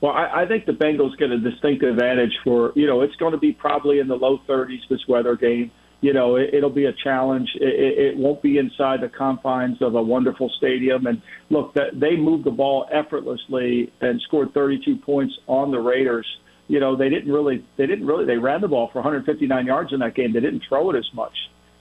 Well, 0.00 0.12
I, 0.12 0.42
I 0.42 0.46
think 0.46 0.64
the 0.64 0.72
Bengals 0.72 1.18
get 1.18 1.30
a 1.30 1.38
distinct 1.38 1.82
advantage 1.82 2.32
for 2.44 2.72
you 2.76 2.86
know 2.86 3.02
it's 3.02 3.16
going 3.16 3.32
to 3.32 3.38
be 3.38 3.52
probably 3.52 3.98
in 3.98 4.08
the 4.08 4.14
low 4.14 4.38
30s 4.48 4.88
this 4.88 5.00
weather 5.08 5.36
game. 5.36 5.72
You 6.00 6.12
know 6.12 6.36
it, 6.36 6.54
it'll 6.54 6.70
be 6.70 6.84
a 6.84 6.92
challenge. 6.92 7.48
It, 7.56 7.98
it 7.98 8.16
won't 8.16 8.40
be 8.42 8.58
inside 8.58 9.00
the 9.00 9.08
confines 9.08 9.82
of 9.82 9.96
a 9.96 10.02
wonderful 10.02 10.50
stadium. 10.56 11.06
And 11.06 11.20
look, 11.50 11.74
that 11.74 11.98
they 11.98 12.16
moved 12.16 12.44
the 12.44 12.52
ball 12.52 12.86
effortlessly 12.92 13.92
and 14.00 14.20
scored 14.22 14.54
32 14.54 14.96
points 14.98 15.34
on 15.48 15.72
the 15.72 15.80
Raiders. 15.80 16.26
You 16.68 16.78
know 16.78 16.94
they 16.94 17.08
didn't 17.08 17.32
really 17.32 17.64
they 17.76 17.86
didn't 17.86 18.06
really 18.06 18.24
they 18.24 18.36
ran 18.36 18.60
the 18.60 18.68
ball 18.68 18.88
for 18.92 19.00
159 19.00 19.66
yards 19.66 19.92
in 19.92 19.98
that 19.98 20.14
game. 20.14 20.32
They 20.32 20.40
didn't 20.40 20.62
throw 20.68 20.90
it 20.90 20.96
as 20.96 21.08
much 21.12 21.34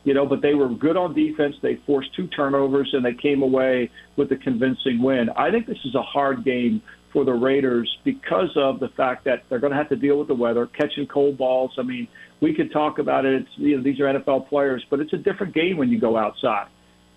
you 0.08 0.14
know, 0.14 0.26
but 0.26 0.42
they 0.42 0.54
were 0.54 0.70
good 0.70 0.96
on 0.96 1.14
defense. 1.14 1.58
They 1.62 1.82
forced 1.86 2.16
two 2.16 2.28
turnovers 2.28 2.90
and 2.94 3.04
they 3.04 3.14
came 3.14 3.42
away 3.42 3.92
with 4.16 4.32
a 4.32 4.38
convincing 4.38 5.02
win. 5.02 5.30
I 5.36 5.52
think 5.52 5.68
this 5.68 5.84
is 5.84 5.96
a 5.96 6.02
hard 6.02 6.46
game 6.46 6.82
for 7.12 7.26
the 7.26 7.34
Raiders 7.34 7.94
because 8.06 8.52
of 8.56 8.80
the 8.80 8.88
fact 8.88 9.26
that 9.26 9.44
they're 9.50 9.60
going 9.60 9.72
to 9.72 9.78
have 9.78 9.90
to 9.90 9.98
deal 9.98 10.18
with 10.18 10.30
the 10.30 10.34
weather, 10.34 10.66
catching 10.66 11.08
cold 11.08 11.38
balls. 11.38 11.72
I 11.78 11.82
mean, 11.82 12.08
we 12.40 12.54
could 12.54 12.72
talk 12.72 13.00
about 13.00 13.26
it. 13.26 13.42
It's, 13.42 13.50
you 13.58 13.76
know, 13.76 13.84
these 13.84 14.00
are 14.00 14.06
NFL 14.06 14.48
players, 14.48 14.82
but 14.90 15.02
it's 15.02 15.12
a 15.12 15.18
different 15.18 15.54
game 15.54 15.76
when 15.76 15.90
you 15.90 16.00
go 16.00 16.16
outside. 16.16 16.68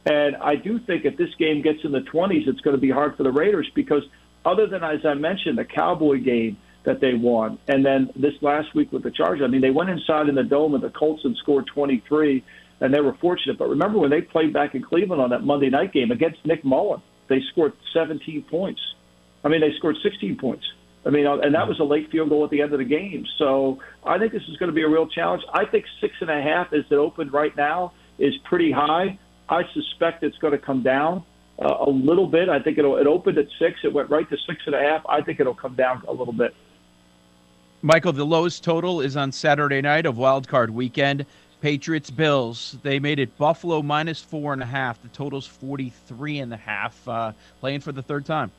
And 0.07 0.35
I 0.39 0.57
do 0.57 0.81
think 0.81 1.05
if 1.05 1.17
this 1.17 1.31
game 1.39 1.63
gets 1.63 1.79
in 1.85 1.93
the 1.93 2.01
20s, 2.13 2.49
it's 2.49 2.61
going 2.61 2.75
to 2.75 2.81
be 2.81 2.91
hard 2.91 3.17
for 3.17 3.23
the 3.23 3.31
Raiders 3.31 3.71
because, 3.77 4.03
other 4.45 4.67
than 4.67 4.83
as 4.83 5.07
I 5.07 5.15
mentioned, 5.15 5.59
the 5.59 5.65
Cowboy 5.65 6.25
game 6.25 6.57
that 6.83 7.01
they 7.01 7.15
won, 7.15 7.59
and 7.69 7.87
then 7.87 8.11
this 8.17 8.33
last 8.41 8.75
week 8.75 8.91
with 8.91 9.05
the 9.05 9.13
Chargers, 9.13 9.43
I 9.45 9.49
mean, 9.49 9.61
they 9.61 9.71
went 9.71 9.91
inside 9.91 10.29
in 10.29 10.35
the 10.35 10.43
dome 10.43 10.75
of 10.75 10.81
the 10.81 10.91
Colts 10.91 11.25
and 11.25 11.37
scored 11.37 11.69
23 11.69 12.43
and 12.81 12.93
they 12.93 13.01
were 13.01 13.15
fortunate. 13.21 13.59
But 13.59 13.69
remember 13.69 13.99
when 13.99 14.11
they 14.11 14.23
played 14.23 14.53
back 14.53 14.75
in 14.75 14.83
Cleveland 14.83 15.21
on 15.21 15.31
that 15.31 15.45
Monday 15.45 15.71
night 15.71 15.93
game 15.93 16.11
against 16.11 16.45
Nick 16.45 16.65
Mullen, 16.65 17.03
they 17.29 17.41
scored 17.53 17.73
17 17.95 18.43
points. 18.51 18.81
I 19.45 19.49
mean, 19.49 19.61
they 19.61 19.73
scored 19.79 19.97
16 20.03 20.37
points. 20.37 20.65
I 21.05 21.11
mean, 21.11 21.27
and 21.27 21.55
that 21.55 21.67
was 21.67 21.81
a 21.81 21.85
late 21.85 22.11
field 22.11 22.29
goal 22.29 22.45
at 22.45 22.51
the 22.51 22.61
end 22.61 22.73
of 22.73 22.79
the 22.79 22.85
game. 22.85 23.25
So 23.39 23.79
I 24.05 24.19
think 24.19 24.33
this 24.33 24.43
is 24.49 24.57
going 24.59 24.69
to 24.69 24.75
be 24.75 24.83
a 24.83 24.89
real 24.89 25.07
challenge. 25.07 25.43
I 25.53 25.65
think 25.65 25.87
six 26.01 26.15
and 26.21 26.29
a 26.29 26.43
half, 26.43 26.73
as 26.75 26.85
it 26.91 26.95
opened 26.95 27.33
right 27.33 27.57
now, 27.57 27.93
is 28.19 28.35
pretty 28.45 28.71
high. 28.71 29.19
I 29.49 29.63
suspect 29.73 30.23
it's 30.23 30.37
going 30.39 30.53
to 30.53 30.59
come 30.59 30.83
down 30.83 31.25
uh, 31.59 31.85
a 31.87 31.91
little 31.91 32.27
bit. 32.27 32.51
I 32.51 32.61
think 32.61 32.77
it'll, 32.77 32.99
it 32.99 33.07
opened 33.07 33.39
at 33.39 33.47
six. 33.59 33.79
It 33.83 33.93
went 33.93 34.11
right 34.11 34.29
to 34.29 34.37
six 34.47 34.61
and 34.67 34.75
a 34.75 34.81
half. 34.81 35.03
I 35.09 35.23
think 35.23 35.41
it'll 35.41 35.55
come 35.55 35.75
down 35.75 36.03
a 36.07 36.13
little 36.13 36.35
bit. 36.35 36.55
Michael, 37.83 38.13
the 38.13 38.27
lowest 38.27 38.63
total 38.63 39.01
is 39.01 39.17
on 39.17 39.33
Saturday 39.33 39.81
night 39.81 40.05
of 40.05 40.19
Wild 40.19 40.47
Card 40.47 40.69
Weekend. 40.69 41.25
Patriots 41.61 42.11
Bills. 42.11 42.77
They 42.83 42.99
made 42.99 43.19
it 43.19 43.37
Buffalo 43.37 43.83
minus 43.83 44.21
four 44.21 44.53
and 44.53 44.63
a 44.63 44.67
half. 44.67 45.03
The 45.03 45.09
total's 45.09 45.47
forty 45.47 45.93
three 46.07 46.39
and 46.39 46.53
a 46.53 46.57
half. 46.57 47.09
Uh, 47.09 47.33
playing 47.61 47.81
for 47.81 47.93
the 47.93 48.03
third 48.03 48.27
time. 48.27 48.51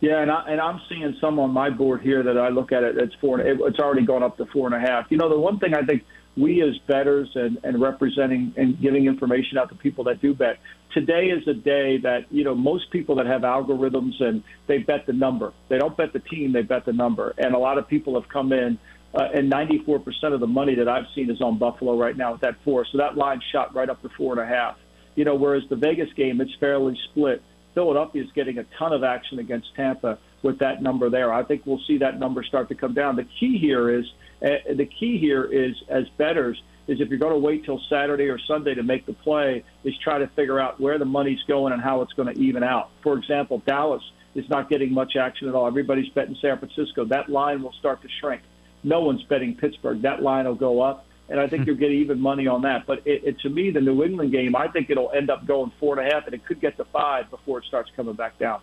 Yeah, 0.00 0.20
and 0.20 0.30
I 0.30 0.44
and 0.48 0.60
I'm 0.60 0.80
seeing 0.88 1.16
some 1.20 1.38
on 1.38 1.50
my 1.50 1.70
board 1.70 2.02
here 2.02 2.22
that 2.22 2.38
I 2.38 2.48
look 2.48 2.72
at 2.72 2.82
it. 2.82 2.98
It's 2.98 3.14
four. 3.20 3.40
It, 3.40 3.58
it's 3.60 3.78
already 3.78 4.04
gone 4.04 4.22
up 4.22 4.36
to 4.38 4.46
four 4.46 4.66
and 4.66 4.74
a 4.74 4.80
half. 4.80 5.06
You 5.10 5.16
know, 5.16 5.28
the 5.28 5.38
one 5.38 5.58
thing 5.58 5.74
I 5.74 5.82
think 5.82 6.04
we 6.36 6.62
as 6.62 6.76
betters 6.86 7.28
and, 7.34 7.58
and 7.62 7.80
representing 7.80 8.54
and 8.56 8.80
giving 8.80 9.06
information 9.06 9.58
out 9.58 9.68
to 9.68 9.74
people 9.74 10.04
that 10.04 10.20
do 10.20 10.34
bet. 10.34 10.58
Today 10.92 11.26
is 11.26 11.46
a 11.46 11.54
day 11.54 11.98
that, 11.98 12.26
you 12.30 12.44
know, 12.44 12.54
most 12.54 12.90
people 12.90 13.16
that 13.16 13.26
have 13.26 13.42
algorithms 13.42 14.20
and 14.20 14.42
they 14.66 14.78
bet 14.78 15.06
the 15.06 15.12
number. 15.12 15.52
They 15.68 15.78
don't 15.78 15.96
bet 15.96 16.12
the 16.12 16.20
team, 16.20 16.52
they 16.52 16.62
bet 16.62 16.84
the 16.84 16.92
number. 16.92 17.34
And 17.38 17.54
a 17.54 17.58
lot 17.58 17.78
of 17.78 17.88
people 17.88 18.18
have 18.20 18.28
come 18.28 18.52
in 18.52 18.78
uh, 19.14 19.28
and 19.34 19.52
94% 19.52 20.04
of 20.32 20.40
the 20.40 20.46
money 20.46 20.74
that 20.74 20.88
I've 20.88 21.06
seen 21.14 21.30
is 21.30 21.40
on 21.40 21.58
Buffalo 21.58 21.96
right 21.96 22.16
now 22.16 22.32
with 22.32 22.40
that 22.42 22.56
four. 22.64 22.86
So 22.90 22.98
that 22.98 23.16
line 23.16 23.40
shot 23.52 23.74
right 23.74 23.88
up 23.88 24.00
to 24.02 24.08
four 24.16 24.32
and 24.32 24.40
a 24.40 24.46
half. 24.46 24.76
You 25.14 25.24
know, 25.24 25.34
whereas 25.34 25.62
the 25.68 25.76
Vegas 25.76 26.08
game, 26.14 26.40
it's 26.40 26.54
fairly 26.58 26.98
split. 27.10 27.42
Philadelphia 27.74 28.22
is 28.22 28.30
getting 28.34 28.58
a 28.58 28.64
ton 28.78 28.92
of 28.92 29.04
action 29.04 29.38
against 29.38 29.74
Tampa 29.76 30.18
with 30.42 30.58
that 30.58 30.82
number 30.82 31.10
there. 31.10 31.32
I 31.32 31.42
think 31.42 31.62
we'll 31.66 31.80
see 31.86 31.98
that 31.98 32.18
number 32.18 32.42
start 32.42 32.68
to 32.68 32.74
come 32.74 32.94
down. 32.94 33.16
The 33.16 33.26
key 33.38 33.58
here 33.58 33.90
is 33.90 34.04
uh, 34.42 34.74
the 34.74 34.86
key 34.86 35.18
here 35.18 35.44
is 35.44 35.74
as 35.88 36.04
betters 36.18 36.60
is 36.88 37.00
if 37.00 37.08
you're 37.08 37.18
going 37.18 37.32
to 37.32 37.38
wait 37.38 37.64
till 37.64 37.80
Saturday 37.88 38.24
or 38.24 38.38
Sunday 38.48 38.74
to 38.74 38.82
make 38.82 39.06
the 39.06 39.12
play, 39.12 39.64
is 39.84 39.94
try 40.02 40.18
to 40.18 40.26
figure 40.28 40.58
out 40.58 40.80
where 40.80 40.98
the 40.98 41.04
money's 41.04 41.42
going 41.46 41.72
and 41.72 41.80
how 41.80 42.02
it's 42.02 42.12
going 42.14 42.34
to 42.34 42.40
even 42.40 42.62
out. 42.64 42.90
For 43.02 43.16
example, 43.16 43.62
Dallas 43.66 44.02
is 44.34 44.48
not 44.48 44.68
getting 44.68 44.92
much 44.92 45.14
action 45.16 45.48
at 45.48 45.54
all. 45.54 45.66
Everybody's 45.66 46.08
betting 46.10 46.36
San 46.42 46.58
Francisco. 46.58 47.04
That 47.04 47.28
line 47.28 47.62
will 47.62 47.74
start 47.78 48.02
to 48.02 48.08
shrink. 48.20 48.42
No 48.84 49.00
one's 49.00 49.22
betting 49.24 49.54
Pittsburgh. 49.54 50.02
That 50.02 50.22
line 50.22 50.46
will 50.46 50.54
go 50.54 50.80
up. 50.80 51.06
and 51.28 51.40
I 51.40 51.46
think 51.46 51.66
you'll 51.68 51.76
get 51.76 51.90
even 51.90 52.20
money 52.20 52.46
on 52.46 52.62
that. 52.62 52.86
But 52.86 53.06
it, 53.06 53.24
it, 53.24 53.40
to 53.40 53.48
me, 53.48 53.70
the 53.70 53.80
New 53.80 54.02
England 54.02 54.32
game, 54.32 54.56
I 54.56 54.68
think 54.68 54.90
it'll 54.90 55.10
end 55.12 55.30
up 55.30 55.46
going 55.46 55.72
four 55.78 55.98
and 55.98 56.08
a 56.08 56.14
half, 56.14 56.26
and 56.26 56.34
it 56.34 56.44
could 56.44 56.60
get 56.60 56.76
to 56.76 56.84
five 56.86 57.30
before 57.30 57.58
it 57.58 57.64
starts 57.64 57.90
coming 57.96 58.14
back 58.14 58.38
down. 58.38 58.60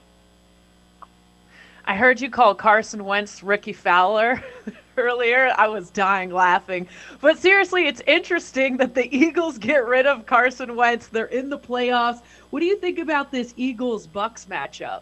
I 1.85 1.95
heard 1.95 2.21
you 2.21 2.29
call 2.29 2.53
Carson 2.53 3.03
Wentz 3.03 3.41
Rickie 3.41 3.73
Fowler 3.73 4.43
earlier. 4.97 5.51
I 5.57 5.67
was 5.69 5.89
dying 5.89 6.29
laughing. 6.29 6.87
But 7.19 7.39
seriously, 7.39 7.87
it's 7.87 8.01
interesting 8.05 8.77
that 8.77 8.93
the 8.93 9.11
Eagles 9.15 9.57
get 9.57 9.87
rid 9.87 10.05
of 10.05 10.27
Carson 10.27 10.75
Wentz. 10.75 11.07
They're 11.07 11.25
in 11.25 11.49
the 11.49 11.57
playoffs. 11.57 12.21
What 12.51 12.59
do 12.59 12.67
you 12.67 12.77
think 12.77 12.99
about 12.99 13.31
this 13.31 13.55
Eagles 13.57 14.05
Bucs 14.05 14.45
matchup? 14.45 15.01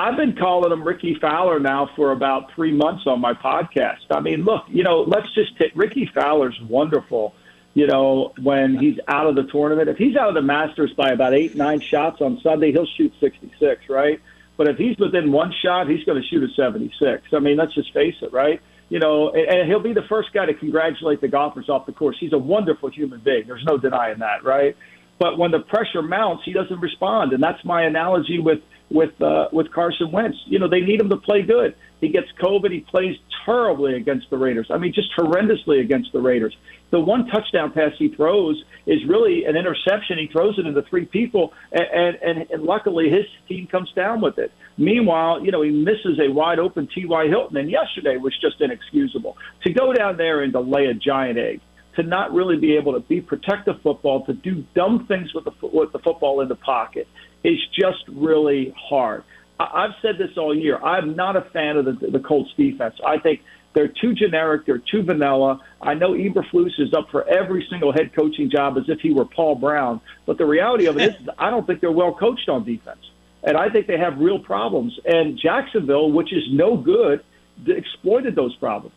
I've 0.00 0.16
been 0.16 0.36
calling 0.36 0.70
him 0.70 0.84
Rickie 0.84 1.16
Fowler 1.20 1.58
now 1.58 1.90
for 1.96 2.12
about 2.12 2.52
three 2.54 2.70
months 2.70 3.02
on 3.06 3.20
my 3.20 3.32
podcast. 3.34 4.06
I 4.12 4.20
mean, 4.20 4.44
look, 4.44 4.62
you 4.68 4.84
know, 4.84 5.00
let's 5.00 5.26
just 5.34 5.58
take 5.58 5.72
Rickie 5.74 6.08
Fowler's 6.14 6.58
wonderful. 6.68 7.34
You 7.74 7.88
know, 7.88 8.32
when 8.40 8.78
he's 8.78 8.98
out 9.08 9.26
of 9.26 9.34
the 9.34 9.42
tournament, 9.44 9.88
if 9.88 9.96
he's 9.96 10.16
out 10.16 10.28
of 10.28 10.34
the 10.34 10.42
Masters 10.42 10.92
by 10.96 11.10
about 11.10 11.34
eight, 11.34 11.56
nine 11.56 11.80
shots 11.80 12.20
on 12.20 12.40
Sunday, 12.42 12.70
he'll 12.72 12.86
shoot 12.96 13.12
66, 13.20 13.88
right? 13.88 14.20
But 14.56 14.68
if 14.68 14.76
he's 14.76 14.96
within 14.98 15.32
one 15.32 15.52
shot, 15.62 15.88
he's 15.88 16.04
going 16.04 16.20
to 16.20 16.28
shoot 16.28 16.42
a 16.42 16.52
76. 16.54 17.22
I 17.32 17.38
mean, 17.40 17.56
let's 17.56 17.74
just 17.74 17.92
face 17.92 18.16
it, 18.22 18.32
right? 18.32 18.60
You 18.88 19.00
know, 19.00 19.30
and, 19.30 19.48
and 19.48 19.68
he'll 19.68 19.82
be 19.82 19.94
the 19.94 20.06
first 20.08 20.32
guy 20.32 20.46
to 20.46 20.54
congratulate 20.54 21.20
the 21.20 21.28
golfers 21.28 21.68
off 21.68 21.86
the 21.86 21.92
course. 21.92 22.16
He's 22.20 22.32
a 22.32 22.38
wonderful 22.38 22.90
human 22.90 23.20
being. 23.20 23.44
There's 23.46 23.64
no 23.64 23.78
denying 23.78 24.20
that, 24.20 24.44
right? 24.44 24.76
But 25.18 25.38
when 25.38 25.50
the 25.50 25.60
pressure 25.60 26.02
mounts, 26.02 26.44
he 26.44 26.52
doesn't 26.52 26.80
respond, 26.80 27.32
and 27.32 27.42
that's 27.42 27.64
my 27.64 27.82
analogy 27.82 28.38
with 28.38 28.60
with 28.90 29.20
uh, 29.20 29.48
with 29.52 29.70
Carson 29.72 30.10
Wentz. 30.12 30.38
You 30.46 30.58
know, 30.58 30.68
they 30.68 30.80
need 30.80 31.00
him 31.00 31.10
to 31.10 31.16
play 31.16 31.42
good. 31.42 31.74
He 32.00 32.08
gets 32.08 32.28
COVID. 32.40 32.70
He 32.70 32.80
plays 32.80 33.16
terribly 33.44 33.94
against 33.96 34.30
the 34.30 34.36
Raiders. 34.36 34.68
I 34.70 34.78
mean, 34.78 34.92
just 34.92 35.08
horrendously 35.18 35.80
against 35.80 36.12
the 36.12 36.20
Raiders. 36.20 36.56
The 36.90 37.00
one 37.00 37.26
touchdown 37.26 37.72
pass 37.72 37.92
he 37.98 38.08
throws 38.08 38.62
is 38.86 38.98
really 39.06 39.44
an 39.44 39.56
interception. 39.56 40.18
He 40.18 40.28
throws 40.28 40.58
it 40.58 40.66
into 40.66 40.82
three 40.82 41.04
people, 41.06 41.52
and, 41.72 42.16
and, 42.22 42.50
and 42.50 42.62
luckily 42.62 43.10
his 43.10 43.26
team 43.48 43.66
comes 43.66 43.92
down 43.94 44.20
with 44.20 44.38
it. 44.38 44.52
Meanwhile, 44.76 45.44
you 45.44 45.50
know, 45.50 45.62
he 45.62 45.70
misses 45.70 46.18
a 46.20 46.32
wide 46.32 46.58
open 46.58 46.88
T.Y. 46.94 47.26
Hilton, 47.26 47.56
and 47.56 47.70
yesterday 47.70 48.16
was 48.16 48.34
just 48.40 48.60
inexcusable. 48.60 49.36
To 49.66 49.72
go 49.72 49.92
down 49.92 50.16
there 50.16 50.42
and 50.42 50.52
to 50.52 50.60
lay 50.60 50.86
a 50.86 50.94
giant 50.94 51.38
egg, 51.38 51.60
to 51.96 52.04
not 52.04 52.32
really 52.32 52.56
be 52.56 52.76
able 52.76 52.92
to 52.92 53.00
be 53.00 53.20
protect 53.20 53.66
the 53.66 53.74
football, 53.82 54.24
to 54.26 54.32
do 54.32 54.64
dumb 54.74 55.06
things 55.08 55.34
with 55.34 55.44
the 55.44 55.52
with 55.62 55.90
the 55.92 55.98
football 55.98 56.40
in 56.40 56.48
the 56.48 56.54
pocket, 56.54 57.08
is 57.44 57.58
just 57.78 58.04
really 58.08 58.74
hard. 58.76 59.24
I've 59.60 59.94
said 60.02 60.18
this 60.18 60.36
all 60.36 60.56
year. 60.56 60.78
I'm 60.78 61.16
not 61.16 61.36
a 61.36 61.42
fan 61.52 61.76
of 61.76 61.84
the, 61.84 62.10
the 62.10 62.20
Colts 62.20 62.50
defense. 62.56 62.94
I 63.04 63.18
think 63.18 63.40
they're 63.74 63.92
too 64.00 64.14
generic. 64.14 64.66
They're 64.66 64.82
too 64.90 65.02
vanilla. 65.02 65.60
I 65.80 65.94
know 65.94 66.12
Eberflus 66.12 66.78
is 66.78 66.94
up 66.94 67.10
for 67.10 67.28
every 67.28 67.66
single 67.70 67.92
head 67.92 68.12
coaching 68.14 68.50
job 68.50 68.76
as 68.78 68.84
if 68.88 69.00
he 69.00 69.12
were 69.12 69.24
Paul 69.24 69.56
Brown. 69.56 70.00
But 70.26 70.38
the 70.38 70.46
reality 70.46 70.86
of 70.86 70.96
it 70.96 71.14
is, 71.20 71.28
I 71.38 71.50
don't 71.50 71.66
think 71.66 71.80
they're 71.80 71.92
well 71.92 72.14
coached 72.14 72.48
on 72.48 72.64
defense. 72.64 73.00
And 73.42 73.56
I 73.56 73.68
think 73.68 73.86
they 73.86 73.98
have 73.98 74.18
real 74.18 74.38
problems. 74.38 74.98
And 75.04 75.38
Jacksonville, 75.38 76.10
which 76.10 76.32
is 76.32 76.42
no 76.50 76.76
good, 76.76 77.24
exploited 77.66 78.34
those 78.34 78.54
problems. 78.56 78.96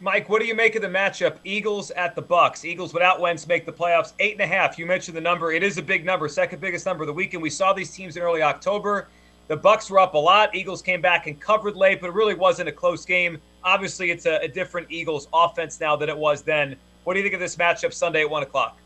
Mike, 0.00 0.28
what 0.28 0.40
do 0.40 0.46
you 0.46 0.54
make 0.54 0.76
of 0.76 0.82
the 0.82 0.88
matchup? 0.88 1.38
Eagles 1.42 1.90
at 1.90 2.14
the 2.14 2.22
Bucs. 2.22 2.64
Eagles 2.64 2.94
without 2.94 3.20
Wentz 3.20 3.48
make 3.48 3.66
the 3.66 3.72
playoffs. 3.72 4.12
Eight 4.20 4.34
and 4.34 4.40
a 4.40 4.46
half. 4.46 4.78
You 4.78 4.86
mentioned 4.86 5.16
the 5.16 5.20
number. 5.20 5.50
It 5.50 5.64
is 5.64 5.76
a 5.76 5.82
big 5.82 6.06
number, 6.06 6.28
second 6.28 6.60
biggest 6.60 6.86
number 6.86 7.02
of 7.02 7.08
the 7.08 7.12
weekend. 7.12 7.42
We 7.42 7.50
saw 7.50 7.72
these 7.72 7.90
teams 7.90 8.16
in 8.16 8.22
early 8.22 8.40
October. 8.40 9.08
The 9.48 9.56
Bucs 9.56 9.90
were 9.90 9.98
up 9.98 10.14
a 10.14 10.18
lot. 10.18 10.54
Eagles 10.54 10.82
came 10.82 11.00
back 11.00 11.26
and 11.26 11.40
covered 11.40 11.74
late, 11.74 12.00
but 12.00 12.10
it 12.10 12.14
really 12.14 12.34
wasn't 12.34 12.68
a 12.68 12.72
close 12.72 13.04
game. 13.04 13.40
Obviously, 13.64 14.12
it's 14.12 14.26
a, 14.26 14.36
a 14.36 14.46
different 14.46 14.86
Eagles 14.88 15.26
offense 15.34 15.80
now 15.80 15.96
than 15.96 16.08
it 16.08 16.16
was 16.16 16.42
then. 16.42 16.76
What 17.02 17.14
do 17.14 17.18
you 17.18 17.24
think 17.24 17.34
of 17.34 17.40
this 17.40 17.56
matchup 17.56 17.92
Sunday 17.92 18.20
at 18.20 18.30
one 18.30 18.44
o'clock? 18.44 18.78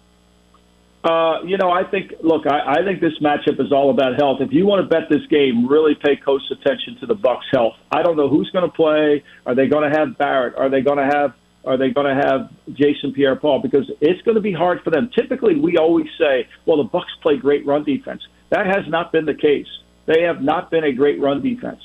Uh, 1.05 1.43
you 1.45 1.57
know, 1.57 1.71
I 1.71 1.83
think. 1.83 2.13
Look, 2.23 2.47
I, 2.47 2.81
I 2.81 2.85
think 2.85 3.01
this 3.01 3.19
matchup 3.21 3.61
is 3.61 3.73
all 3.73 3.91
about 3.91 4.15
health. 4.19 4.41
If 4.41 4.53
you 4.53 4.67
want 4.67 4.89
to 4.89 4.89
bet 4.89 5.09
this 5.11 5.27
game, 5.29 5.67
really 5.67 5.95
pay 5.97 6.17
close 6.17 6.49
attention 6.51 6.97
to 7.01 7.07
the 7.07 7.17
Bucs' 7.17 7.41
health. 7.51 7.75
I 7.91 8.03
don't 8.03 8.17
know 8.17 8.29
who's 8.29 8.51
going 8.51 8.69
to 8.69 8.75
play. 8.75 9.25
Are 9.45 9.55
they 9.55 9.67
going 9.67 9.91
to 9.91 9.99
have 9.99 10.17
Barrett? 10.17 10.55
Are 10.57 10.71
they 10.71 10.81
going 10.81 10.99
to 10.99 11.05
have? 11.05 11.35
Are 11.65 11.77
they 11.77 11.91
going 11.91 12.07
to 12.07 12.23
have 12.29 12.51
Jason 12.73 13.13
Pierre-Paul? 13.13 13.61
Because 13.61 13.89
it's 14.01 14.21
going 14.23 14.35
to 14.35 14.41
be 14.41 14.53
hard 14.53 14.83
for 14.83 14.91
them. 14.91 15.11
Typically, 15.17 15.59
we 15.59 15.77
always 15.77 16.07
say, 16.19 16.49
"Well, 16.67 16.77
the 16.77 16.89
Bucs 16.89 17.21
play 17.21 17.37
great 17.37 17.67
run 17.67 17.83
defense." 17.83 18.23
That 18.51 18.67
has 18.67 18.87
not 18.89 19.11
been 19.11 19.27
the 19.27 19.35
case. 19.35 19.69
They 20.07 20.23
have 20.23 20.41
not 20.41 20.71
been 20.71 20.85
a 20.85 20.93
great 20.93 21.21
run 21.21 21.43
defense 21.43 21.81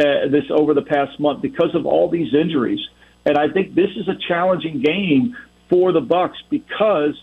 uh, 0.00 0.28
this 0.30 0.44
over 0.50 0.74
the 0.74 0.82
past 0.82 1.20
month 1.20 1.40
because 1.42 1.74
of 1.74 1.86
all 1.86 2.10
these 2.10 2.34
injuries. 2.34 2.80
And 3.24 3.36
I 3.38 3.48
think 3.48 3.74
this 3.74 3.90
is 3.96 4.08
a 4.08 4.16
challenging 4.28 4.80
game 4.80 5.36
for 5.68 5.92
the 5.92 6.00
Bucs 6.00 6.36
because 6.50 7.20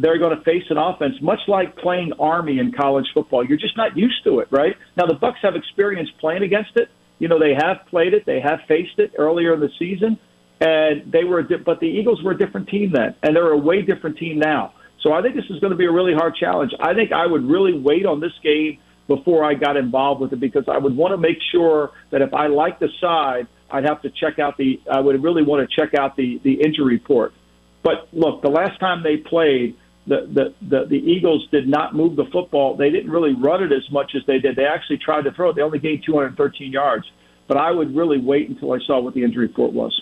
they're 0.00 0.18
going 0.18 0.36
to 0.36 0.42
face 0.44 0.64
an 0.70 0.78
offense 0.78 1.14
much 1.20 1.40
like 1.48 1.76
playing 1.76 2.12
Army 2.18 2.58
in 2.58 2.72
college 2.72 3.06
football. 3.12 3.44
You're 3.44 3.58
just 3.58 3.76
not 3.76 3.96
used 3.96 4.24
to 4.24 4.40
it, 4.40 4.48
right? 4.50 4.76
Now 4.96 5.06
the 5.06 5.14
Bucs 5.14 5.38
have 5.42 5.56
experience 5.56 6.08
playing 6.20 6.42
against 6.42 6.76
it. 6.76 6.88
You 7.18 7.28
know, 7.28 7.38
they 7.38 7.54
have 7.54 7.86
played 7.88 8.14
it, 8.14 8.24
they 8.24 8.40
have 8.40 8.60
faced 8.66 8.98
it 8.98 9.12
earlier 9.18 9.52
in 9.52 9.60
the 9.60 9.70
season, 9.78 10.18
and 10.60 11.10
they 11.12 11.24
were. 11.24 11.42
But 11.42 11.80
the 11.80 11.86
Eagles 11.86 12.22
were 12.22 12.32
a 12.32 12.38
different 12.38 12.68
team 12.68 12.92
then, 12.92 13.14
and 13.22 13.36
they're 13.36 13.52
a 13.52 13.58
way 13.58 13.82
different 13.82 14.16
team 14.16 14.38
now. 14.38 14.72
So 15.02 15.12
I 15.12 15.22
think 15.22 15.34
this 15.34 15.44
is 15.50 15.60
going 15.60 15.72
to 15.72 15.76
be 15.76 15.86
a 15.86 15.92
really 15.92 16.14
hard 16.14 16.34
challenge. 16.36 16.72
I 16.80 16.94
think 16.94 17.12
I 17.12 17.26
would 17.26 17.44
really 17.44 17.78
wait 17.78 18.06
on 18.06 18.20
this 18.20 18.32
game 18.42 18.78
before 19.06 19.44
I 19.44 19.54
got 19.54 19.76
involved 19.76 20.20
with 20.20 20.32
it 20.32 20.40
because 20.40 20.64
I 20.68 20.78
would 20.78 20.96
want 20.96 21.12
to 21.12 21.18
make 21.18 21.38
sure 21.52 21.90
that 22.10 22.22
if 22.22 22.32
I 22.32 22.46
like 22.46 22.78
the 22.78 22.88
side, 23.00 23.48
I'd 23.70 23.84
have 23.84 24.02
to 24.02 24.10
check 24.10 24.38
out 24.38 24.56
the. 24.56 24.80
I 24.90 25.00
would 25.00 25.22
really 25.22 25.42
want 25.42 25.68
to 25.68 25.76
check 25.76 25.94
out 25.94 26.16
the 26.16 26.40
the 26.42 26.62
injury 26.62 26.94
report. 26.94 27.34
But 27.82 28.08
look, 28.12 28.42
the 28.42 28.50
last 28.50 28.78
time 28.78 29.02
they 29.02 29.16
played, 29.16 29.76
the, 30.06 30.26
the, 30.32 30.54
the, 30.68 30.84
the 30.86 30.96
Eagles 30.96 31.46
did 31.50 31.68
not 31.68 31.94
move 31.94 32.16
the 32.16 32.24
football. 32.26 32.76
They 32.76 32.90
didn't 32.90 33.10
really 33.10 33.34
run 33.34 33.62
it 33.62 33.72
as 33.72 33.88
much 33.90 34.12
as 34.14 34.22
they 34.26 34.38
did. 34.38 34.56
They 34.56 34.64
actually 34.64 34.98
tried 34.98 35.22
to 35.22 35.32
throw 35.32 35.50
it. 35.50 35.56
They 35.56 35.62
only 35.62 35.78
gained 35.78 36.02
213 36.04 36.72
yards. 36.72 37.10
But 37.46 37.56
I 37.56 37.70
would 37.70 37.94
really 37.94 38.18
wait 38.18 38.48
until 38.48 38.72
I 38.72 38.78
saw 38.86 39.00
what 39.00 39.14
the 39.14 39.24
injury 39.24 39.46
report 39.46 39.72
was. 39.72 40.00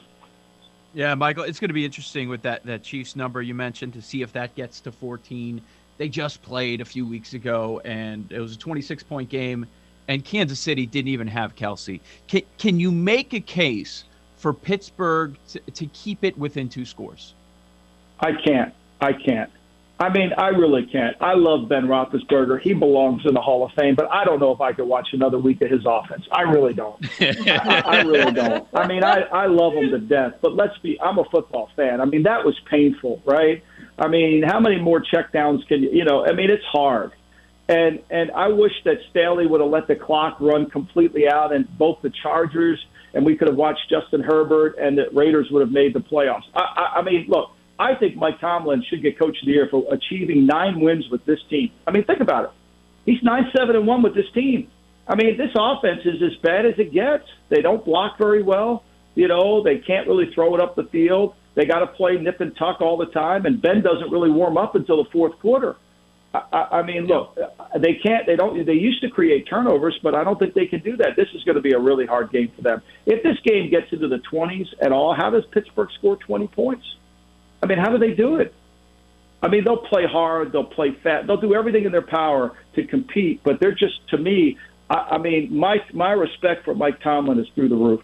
Yeah, 0.95 1.14
Michael, 1.14 1.45
it's 1.45 1.61
going 1.61 1.69
to 1.69 1.75
be 1.75 1.85
interesting 1.85 2.28
with 2.28 2.43
that 2.43 2.64
that 2.64 2.83
Chiefs 2.83 3.14
number 3.17 3.43
you 3.43 3.55
mentioned 3.55 3.93
to 3.95 4.02
see 4.02 4.23
if 4.23 4.33
that 4.33 4.55
gets 4.55 4.81
to 4.81 4.93
14. 4.93 5.61
They 5.97 6.09
just 6.09 6.43
played 6.43 6.81
a 6.81 6.85
few 6.85 7.07
weeks 7.07 7.35
ago, 7.35 7.81
and 7.85 8.31
it 8.31 8.40
was 8.40 8.55
a 8.55 8.59
26 8.59 9.02
point 9.02 9.28
game, 9.28 9.67
and 10.09 10.25
Kansas 10.25 10.61
City 10.61 10.87
didn't 10.87 11.09
even 11.09 11.26
have 11.26 11.55
Kelce. 11.57 12.00
Can, 12.26 12.43
can 12.59 12.81
you 12.81 12.90
make 12.90 13.33
a 13.33 13.40
case 13.40 14.05
for 14.37 14.52
Pittsburgh 14.52 15.37
to, 15.49 15.61
to 15.61 15.87
keep 15.87 16.25
it 16.25 16.37
within 16.38 16.69
two 16.69 16.85
scores? 16.85 17.35
I 18.21 18.33
can't. 18.45 18.75
I 19.00 19.12
can't. 19.12 19.50
I 20.00 20.11
mean, 20.11 20.33
I 20.38 20.49
really 20.49 20.87
can't. 20.87 21.17
I 21.21 21.35
love 21.35 21.69
Ben 21.69 21.87
Roethlisberger. 21.87 22.61
He 22.61 22.73
belongs 22.73 23.23
in 23.26 23.35
the 23.35 23.40
Hall 23.40 23.64
of 23.64 23.73
Fame, 23.73 23.97
but 23.97 24.09
I 24.12 24.25
don't 24.25 24.38
know 24.38 24.52
if 24.52 24.61
I 24.61 24.73
could 24.73 24.87
watch 24.87 25.09
another 25.12 25.38
week 25.38 25.61
of 25.61 25.71
his 25.71 25.85
offense. 25.85 26.25
I 26.31 26.43
really 26.43 26.73
don't. 26.73 27.05
I, 27.21 27.83
I 27.85 28.02
really 28.02 28.33
don't. 28.33 28.69
I 28.73 28.87
mean, 28.87 29.02
I, 29.02 29.23
I 29.23 29.47
love 29.47 29.75
him 29.75 29.90
to 29.90 29.99
death, 29.99 30.35
but 30.40 30.55
let's 30.55 30.78
be, 30.78 31.00
I'm 31.00 31.19
a 31.19 31.25
football 31.25 31.71
fan. 31.75 32.00
I 32.00 32.05
mean, 32.05 32.23
that 32.23 32.45
was 32.45 32.55
painful, 32.71 33.23
right? 33.25 33.64
I 33.99 34.07
mean, 34.07 34.45
how 34.45 34.61
many 34.61 34.78
more 34.78 35.02
checkdowns 35.02 35.67
can 35.67 35.83
you, 35.83 35.90
you 35.90 36.05
know, 36.05 36.25
I 36.25 36.33
mean, 36.33 36.50
it's 36.50 36.64
hard. 36.64 37.12
And, 37.69 38.00
and 38.09 38.31
I 38.31 38.49
wish 38.49 38.73
that 38.85 38.99
Staley 39.11 39.47
would 39.47 39.61
have 39.61 39.71
let 39.71 39.88
the 39.88 39.97
clock 39.97 40.37
run 40.40 40.71
completely 40.71 41.28
out 41.28 41.52
and 41.52 41.67
both 41.76 41.99
the 42.02 42.12
Chargers 42.23 42.78
and 43.14 43.26
we 43.26 43.37
could 43.37 43.49
have 43.49 43.57
watched 43.57 43.90
Justin 43.90 44.21
Herbert 44.21 44.76
and 44.78 44.97
the 44.97 45.09
Raiders 45.12 45.49
would 45.50 45.61
have 45.61 45.73
made 45.73 45.93
the 45.93 46.00
playoffs. 46.00 46.45
I, 46.55 46.61
I, 46.61 46.99
I 46.99 47.02
mean, 47.02 47.26
look, 47.28 47.50
I 47.78 47.94
think 47.94 48.16
Mike 48.16 48.40
Tomlin 48.40 48.82
should 48.88 49.02
get 49.02 49.18
Coach 49.18 49.37
of 49.40 49.47
the 49.47 49.52
Year 49.52 49.68
for 49.70 49.85
achieving 49.92 50.47
nine 50.47 50.80
wins 50.80 51.08
with 51.11 51.25
this 51.25 51.38
team. 51.49 51.70
I 51.87 51.92
mean, 51.92 52.04
think 52.04 52.20
about 52.20 52.44
it. 52.44 52.50
He's 53.06 53.23
nine 53.23 53.44
seven 53.56 53.76
and 53.76 53.87
one 53.87 54.02
with 54.02 54.14
this 54.14 54.30
team. 54.35 54.68
I 55.06 55.14
mean, 55.14 55.38
this 55.38 55.50
offense 55.58 56.00
is 56.04 56.23
as 56.23 56.37
bad 56.42 56.66
as 56.66 56.75
it 56.78 56.92
gets. 56.92 57.25
They 57.49 57.62
don't 57.62 57.85
block 57.85 58.18
very 58.18 58.42
well. 58.42 58.85
You 59.14 59.28
know, 59.28 59.62
they 59.62 59.78
can't 59.78 60.06
really 60.06 60.30
throw 60.35 60.54
it 60.54 60.61
up 60.61 60.76
the 60.76 60.85
field. 60.85 61.35
They 61.54 61.64
got 61.64 61.80
to 61.80 61.87
play 61.87 62.16
nip 62.16 62.40
and 62.40 62.54
tuck 62.56 62.80
all 62.80 62.97
the 62.97 63.06
time, 63.06 63.47
and 63.47 63.61
Ben 63.61 63.82
doesn't 63.82 64.11
really 64.12 64.30
warm 64.30 64.58
up 64.58 64.75
until 64.75 65.02
the 65.02 65.11
fourth 65.11 65.38
quarter. 65.40 65.76
I, 66.35 66.68
I 66.70 66.82
mean, 66.82 67.06
look, 67.06 67.37
they 67.80 67.94
can't. 67.94 68.26
They 68.26 68.37
don't. 68.37 68.64
They 68.66 68.75
used 68.75 69.00
to 69.00 69.08
create 69.08 69.49
turnovers, 69.49 69.99
but 70.02 70.14
I 70.14 70.25
don't 70.25 70.38
think 70.38 70.54
they 70.54 70.66
can 70.66 70.80
do 70.80 70.97
that. 70.99 71.16
This 71.16 71.28
is 71.35 71.42
going 71.44 71.56
to 71.56 71.62
be 71.62 71.73
a 71.73 71.78
really 71.78 72.06
hard 72.06 72.30
game 72.30 72.52
for 72.54 72.62
them. 72.62 72.82
If 73.06 73.23
this 73.23 73.38
game 73.44 73.70
gets 73.70 73.90
into 73.92 74.08
the 74.08 74.20
20s 74.30 74.66
at 74.82 74.92
all, 74.92 75.14
how 75.14 75.30
does 75.30 75.44
Pittsburgh 75.52 75.88
score 75.99 76.16
20 76.16 76.49
points? 76.49 76.85
I 77.62 77.67
mean, 77.67 77.79
how 77.79 77.91
do 77.91 77.99
they 77.99 78.15
do 78.15 78.37
it? 78.37 78.55
I 79.43 79.49
mean, 79.49 79.65
they'll 79.65 79.77
play 79.77 80.05
hard, 80.07 80.53
they'll 80.53 80.65
play 80.65 80.93
fat, 81.03 81.27
they'll 81.27 81.41
do 81.41 81.55
everything 81.55 81.85
in 81.85 81.93
their 81.93 82.03
power 82.03 82.57
to 82.75 82.85
compete, 82.85 83.41
but 83.45 83.61
they're 83.61 83.75
just, 83.75 84.09
to 84.09 84.19
me, 84.19 84.59
I, 84.91 84.95
I 85.12 85.19
mean, 85.19 85.55
my 85.57 85.79
my 85.93 86.12
respect 86.12 86.65
for 86.65 86.75
Mike 86.75 87.00
Tomlin 87.00 87.38
is 87.38 87.47
through 87.55 87.69
the 87.69 87.77
roof. 87.77 88.03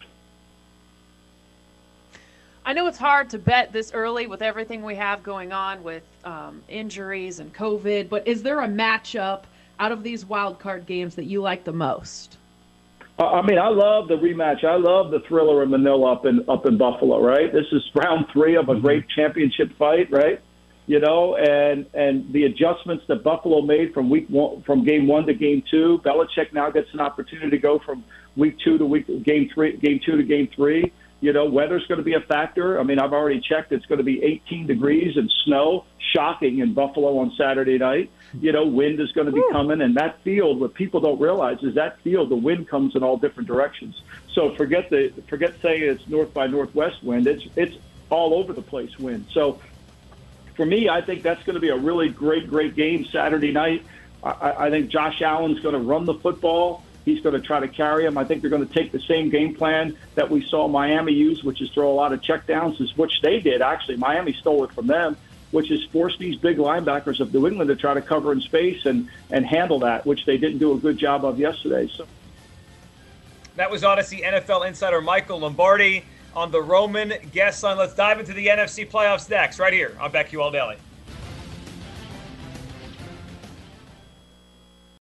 I 2.67 2.73
know 2.73 2.87
it's 2.87 2.99
hard 2.99 3.29
to 3.31 3.39
bet 3.39 3.73
this 3.73 3.93
early 3.93 4.27
with 4.27 4.41
everything 4.41 4.83
we 4.83 4.95
have 4.95 5.23
going 5.23 5.53
on 5.53 5.83
with 5.83 6.03
um, 6.25 6.63
injuries 6.69 7.39
and 7.39 7.53
COVID, 7.53 8.09
but 8.09 8.27
is 8.27 8.43
there 8.43 8.61
a 8.61 8.69
matchup 8.69 9.43
out 9.79 9.93
of 9.93 10.03
these 10.03 10.25
wild 10.25 10.59
card 10.59 10.87
games 10.87 11.15
that 11.17 11.25
you 11.25 11.43
like 11.43 11.65
the 11.65 11.73
most? 11.73 12.39
I 13.19 13.43
mean, 13.43 13.59
I 13.59 13.69
love 13.69 14.09
the 14.09 14.17
rematch. 14.17 14.65
I 14.65 14.77
love 14.77 15.13
the 15.13 15.21
thriller 15.29 15.63
in 15.63 15.71
Manila 15.71 16.15
up 16.15 16.27
in 16.27 16.45
up 16.49 16.67
in 16.67 16.77
Buffalo. 16.77 17.23
Right, 17.23 17.53
this 17.53 17.67
is 17.71 17.83
round 17.95 18.27
three 18.33 18.57
of 18.57 18.69
a 18.69 18.79
great 18.79 19.05
mm-hmm. 19.05 19.21
championship 19.21 19.77
fight. 19.79 20.11
Right, 20.11 20.41
you 20.87 20.99
know, 20.99 21.37
and 21.37 21.87
and 21.95 22.33
the 22.33 22.45
adjustments 22.45 23.05
that 23.07 23.23
Buffalo 23.23 23.63
made 23.63 23.95
from 23.95 24.11
week 24.11 24.27
one, 24.29 24.63
from 24.63 24.85
game 24.85 25.07
one 25.07 25.27
to 25.27 25.35
game 25.35 25.63
two. 25.71 26.01
Belichick 26.05 26.53
now 26.53 26.71
gets 26.71 26.89
an 26.93 27.01
opportunity 27.01 27.51
to 27.51 27.59
go 27.59 27.79
from 27.87 28.03
week 28.37 28.57
two 28.65 28.79
to 28.79 28.85
week 28.85 29.07
game 29.23 29.49
three, 29.55 29.77
game 29.77 30.01
two 30.05 30.17
to 30.17 30.25
game 30.25 30.49
three. 30.55 30.93
You 31.25 31.33
know, 31.33 31.47
weather's 31.47 31.87
going 31.87 31.97
to 31.97 32.05
be 32.05 32.13
a 32.13 32.21
factor. 32.21 32.79
I 32.79 32.83
mean, 32.83 32.99
I've 32.99 33.15
already 33.15 33.41
checked; 33.41 33.73
it's 33.73 33.87
going 33.87 33.97
to 33.97 34.05
be 34.05 34.23
18 34.23 34.67
degrees 34.67 35.17
and 35.17 35.33
snow. 35.47 35.87
Shocking 36.13 36.59
in 36.59 36.75
Buffalo 36.75 37.17
on 37.17 37.33
Saturday 37.39 37.79
night. 37.79 38.11
You 38.39 38.53
know, 38.53 38.67
wind 38.67 39.01
is 39.01 39.11
going 39.13 39.29
to 39.29 39.33
be 39.33 39.43
coming, 39.51 39.81
and 39.81 39.95
that 39.95 40.21
field. 40.23 40.61
What 40.61 40.75
people 40.75 41.01
don't 41.01 41.19
realize 41.19 41.63
is 41.63 41.77
that 41.77 41.99
field, 42.03 42.29
the 42.29 42.37
wind 42.37 42.69
comes 42.69 42.95
in 42.95 43.03
all 43.03 43.17
different 43.17 43.47
directions. 43.47 44.03
So 44.35 44.55
forget 44.55 44.91
the 44.91 45.15
forget 45.27 45.55
saying 45.63 45.85
it's 45.85 46.07
north 46.09 46.35
by 46.35 46.47
northwest 46.47 47.03
wind. 47.03 47.27
It's 47.27 47.45
it's 47.57 47.75
all 48.11 48.35
over 48.35 48.53
the 48.53 48.61
place 48.61 48.99
wind. 48.99 49.25
So 49.33 49.61
for 50.57 50.67
me, 50.67 50.91
I 50.91 51.01
think 51.01 51.23
that's 51.23 51.43
going 51.45 51.55
to 51.55 51.61
be 51.61 51.71
a 51.71 51.79
really 51.79 52.11
great, 52.11 52.51
great 52.51 52.77
game 52.77 53.07
Saturday 53.07 53.51
night. 53.51 53.83
I, 54.23 54.67
I 54.67 54.71
think 54.71 54.91
Josh 54.91 55.23
Allen's 55.23 55.61
going 55.61 55.75
to 55.75 55.81
run 55.81 56.05
the 56.05 56.15
football. 56.15 56.84
He's 57.05 57.21
going 57.21 57.35
to 57.35 57.47
try 57.47 57.61
to 57.61 57.69
carry 57.69 58.07
him. 58.07 58.17
I 58.17 58.25
think 58.25 58.41
they're 58.41 58.51
going 58.51 58.67
to 58.67 58.73
take 58.73 58.93
the 58.93 59.01
same 59.01 59.29
game 59.29 59.55
plan 59.55 59.97
that 60.15 60.31
we 60.31 60.47
saw 60.47 60.69
Miami 60.69 61.13
use, 61.13 61.45
which 61.45 61.61
is 61.61 61.71
throw 61.71 61.91
a 61.91 61.95
lot 61.95 62.13
of 62.13 62.21
checkdowns, 62.21 62.97
which 62.97 63.21
they 63.21 63.41
did 63.41 63.61
actually. 63.61 63.97
Miami 63.97 64.33
stole 64.33 64.65
it 64.65 64.73
from 64.73 64.87
them, 64.87 65.17
which 65.51 65.71
is 65.71 65.85
force 65.87 66.17
these 66.19 66.37
big 66.37 66.57
linebackers 66.57 67.21
of 67.21 67.33
New 67.35 67.47
England 67.47 67.69
to 67.69 67.77
try 67.77 67.95
to 67.95 68.03
cover 68.03 68.33
in 68.33 68.41
space 68.41 68.87
and 68.87 69.09
and 69.31 69.47
handle 69.47 69.81
that, 69.81 70.07
which 70.07 70.25
they 70.25 70.39
didn't 70.39 70.59
do 70.59 70.73
a 70.73 70.79
good 70.79 70.97
job 70.97 71.25
of 71.25 71.39
yesterday. 71.39 71.91
So 71.95 72.07
that 73.57 73.71
was 73.71 73.85
Odyssey 73.85 74.23
NFL 74.23 74.67
insider 74.67 75.01
Michael 75.01 75.41
Lombardi 75.41 76.05
on 76.35 76.51
the 76.51 76.61
Roman 76.61 77.13
guest 77.33 77.63
line. 77.63 77.77
Let's 77.77 77.95
dive 77.95 78.19
into 78.19 78.33
the 78.33 78.47
NFC 78.47 78.91
playoffs 78.91 79.29
next, 79.29 79.59
right 79.59 79.73
here 79.73 79.97
on 80.01 80.11
BetQL 80.11 80.53
Daily. 80.53 80.77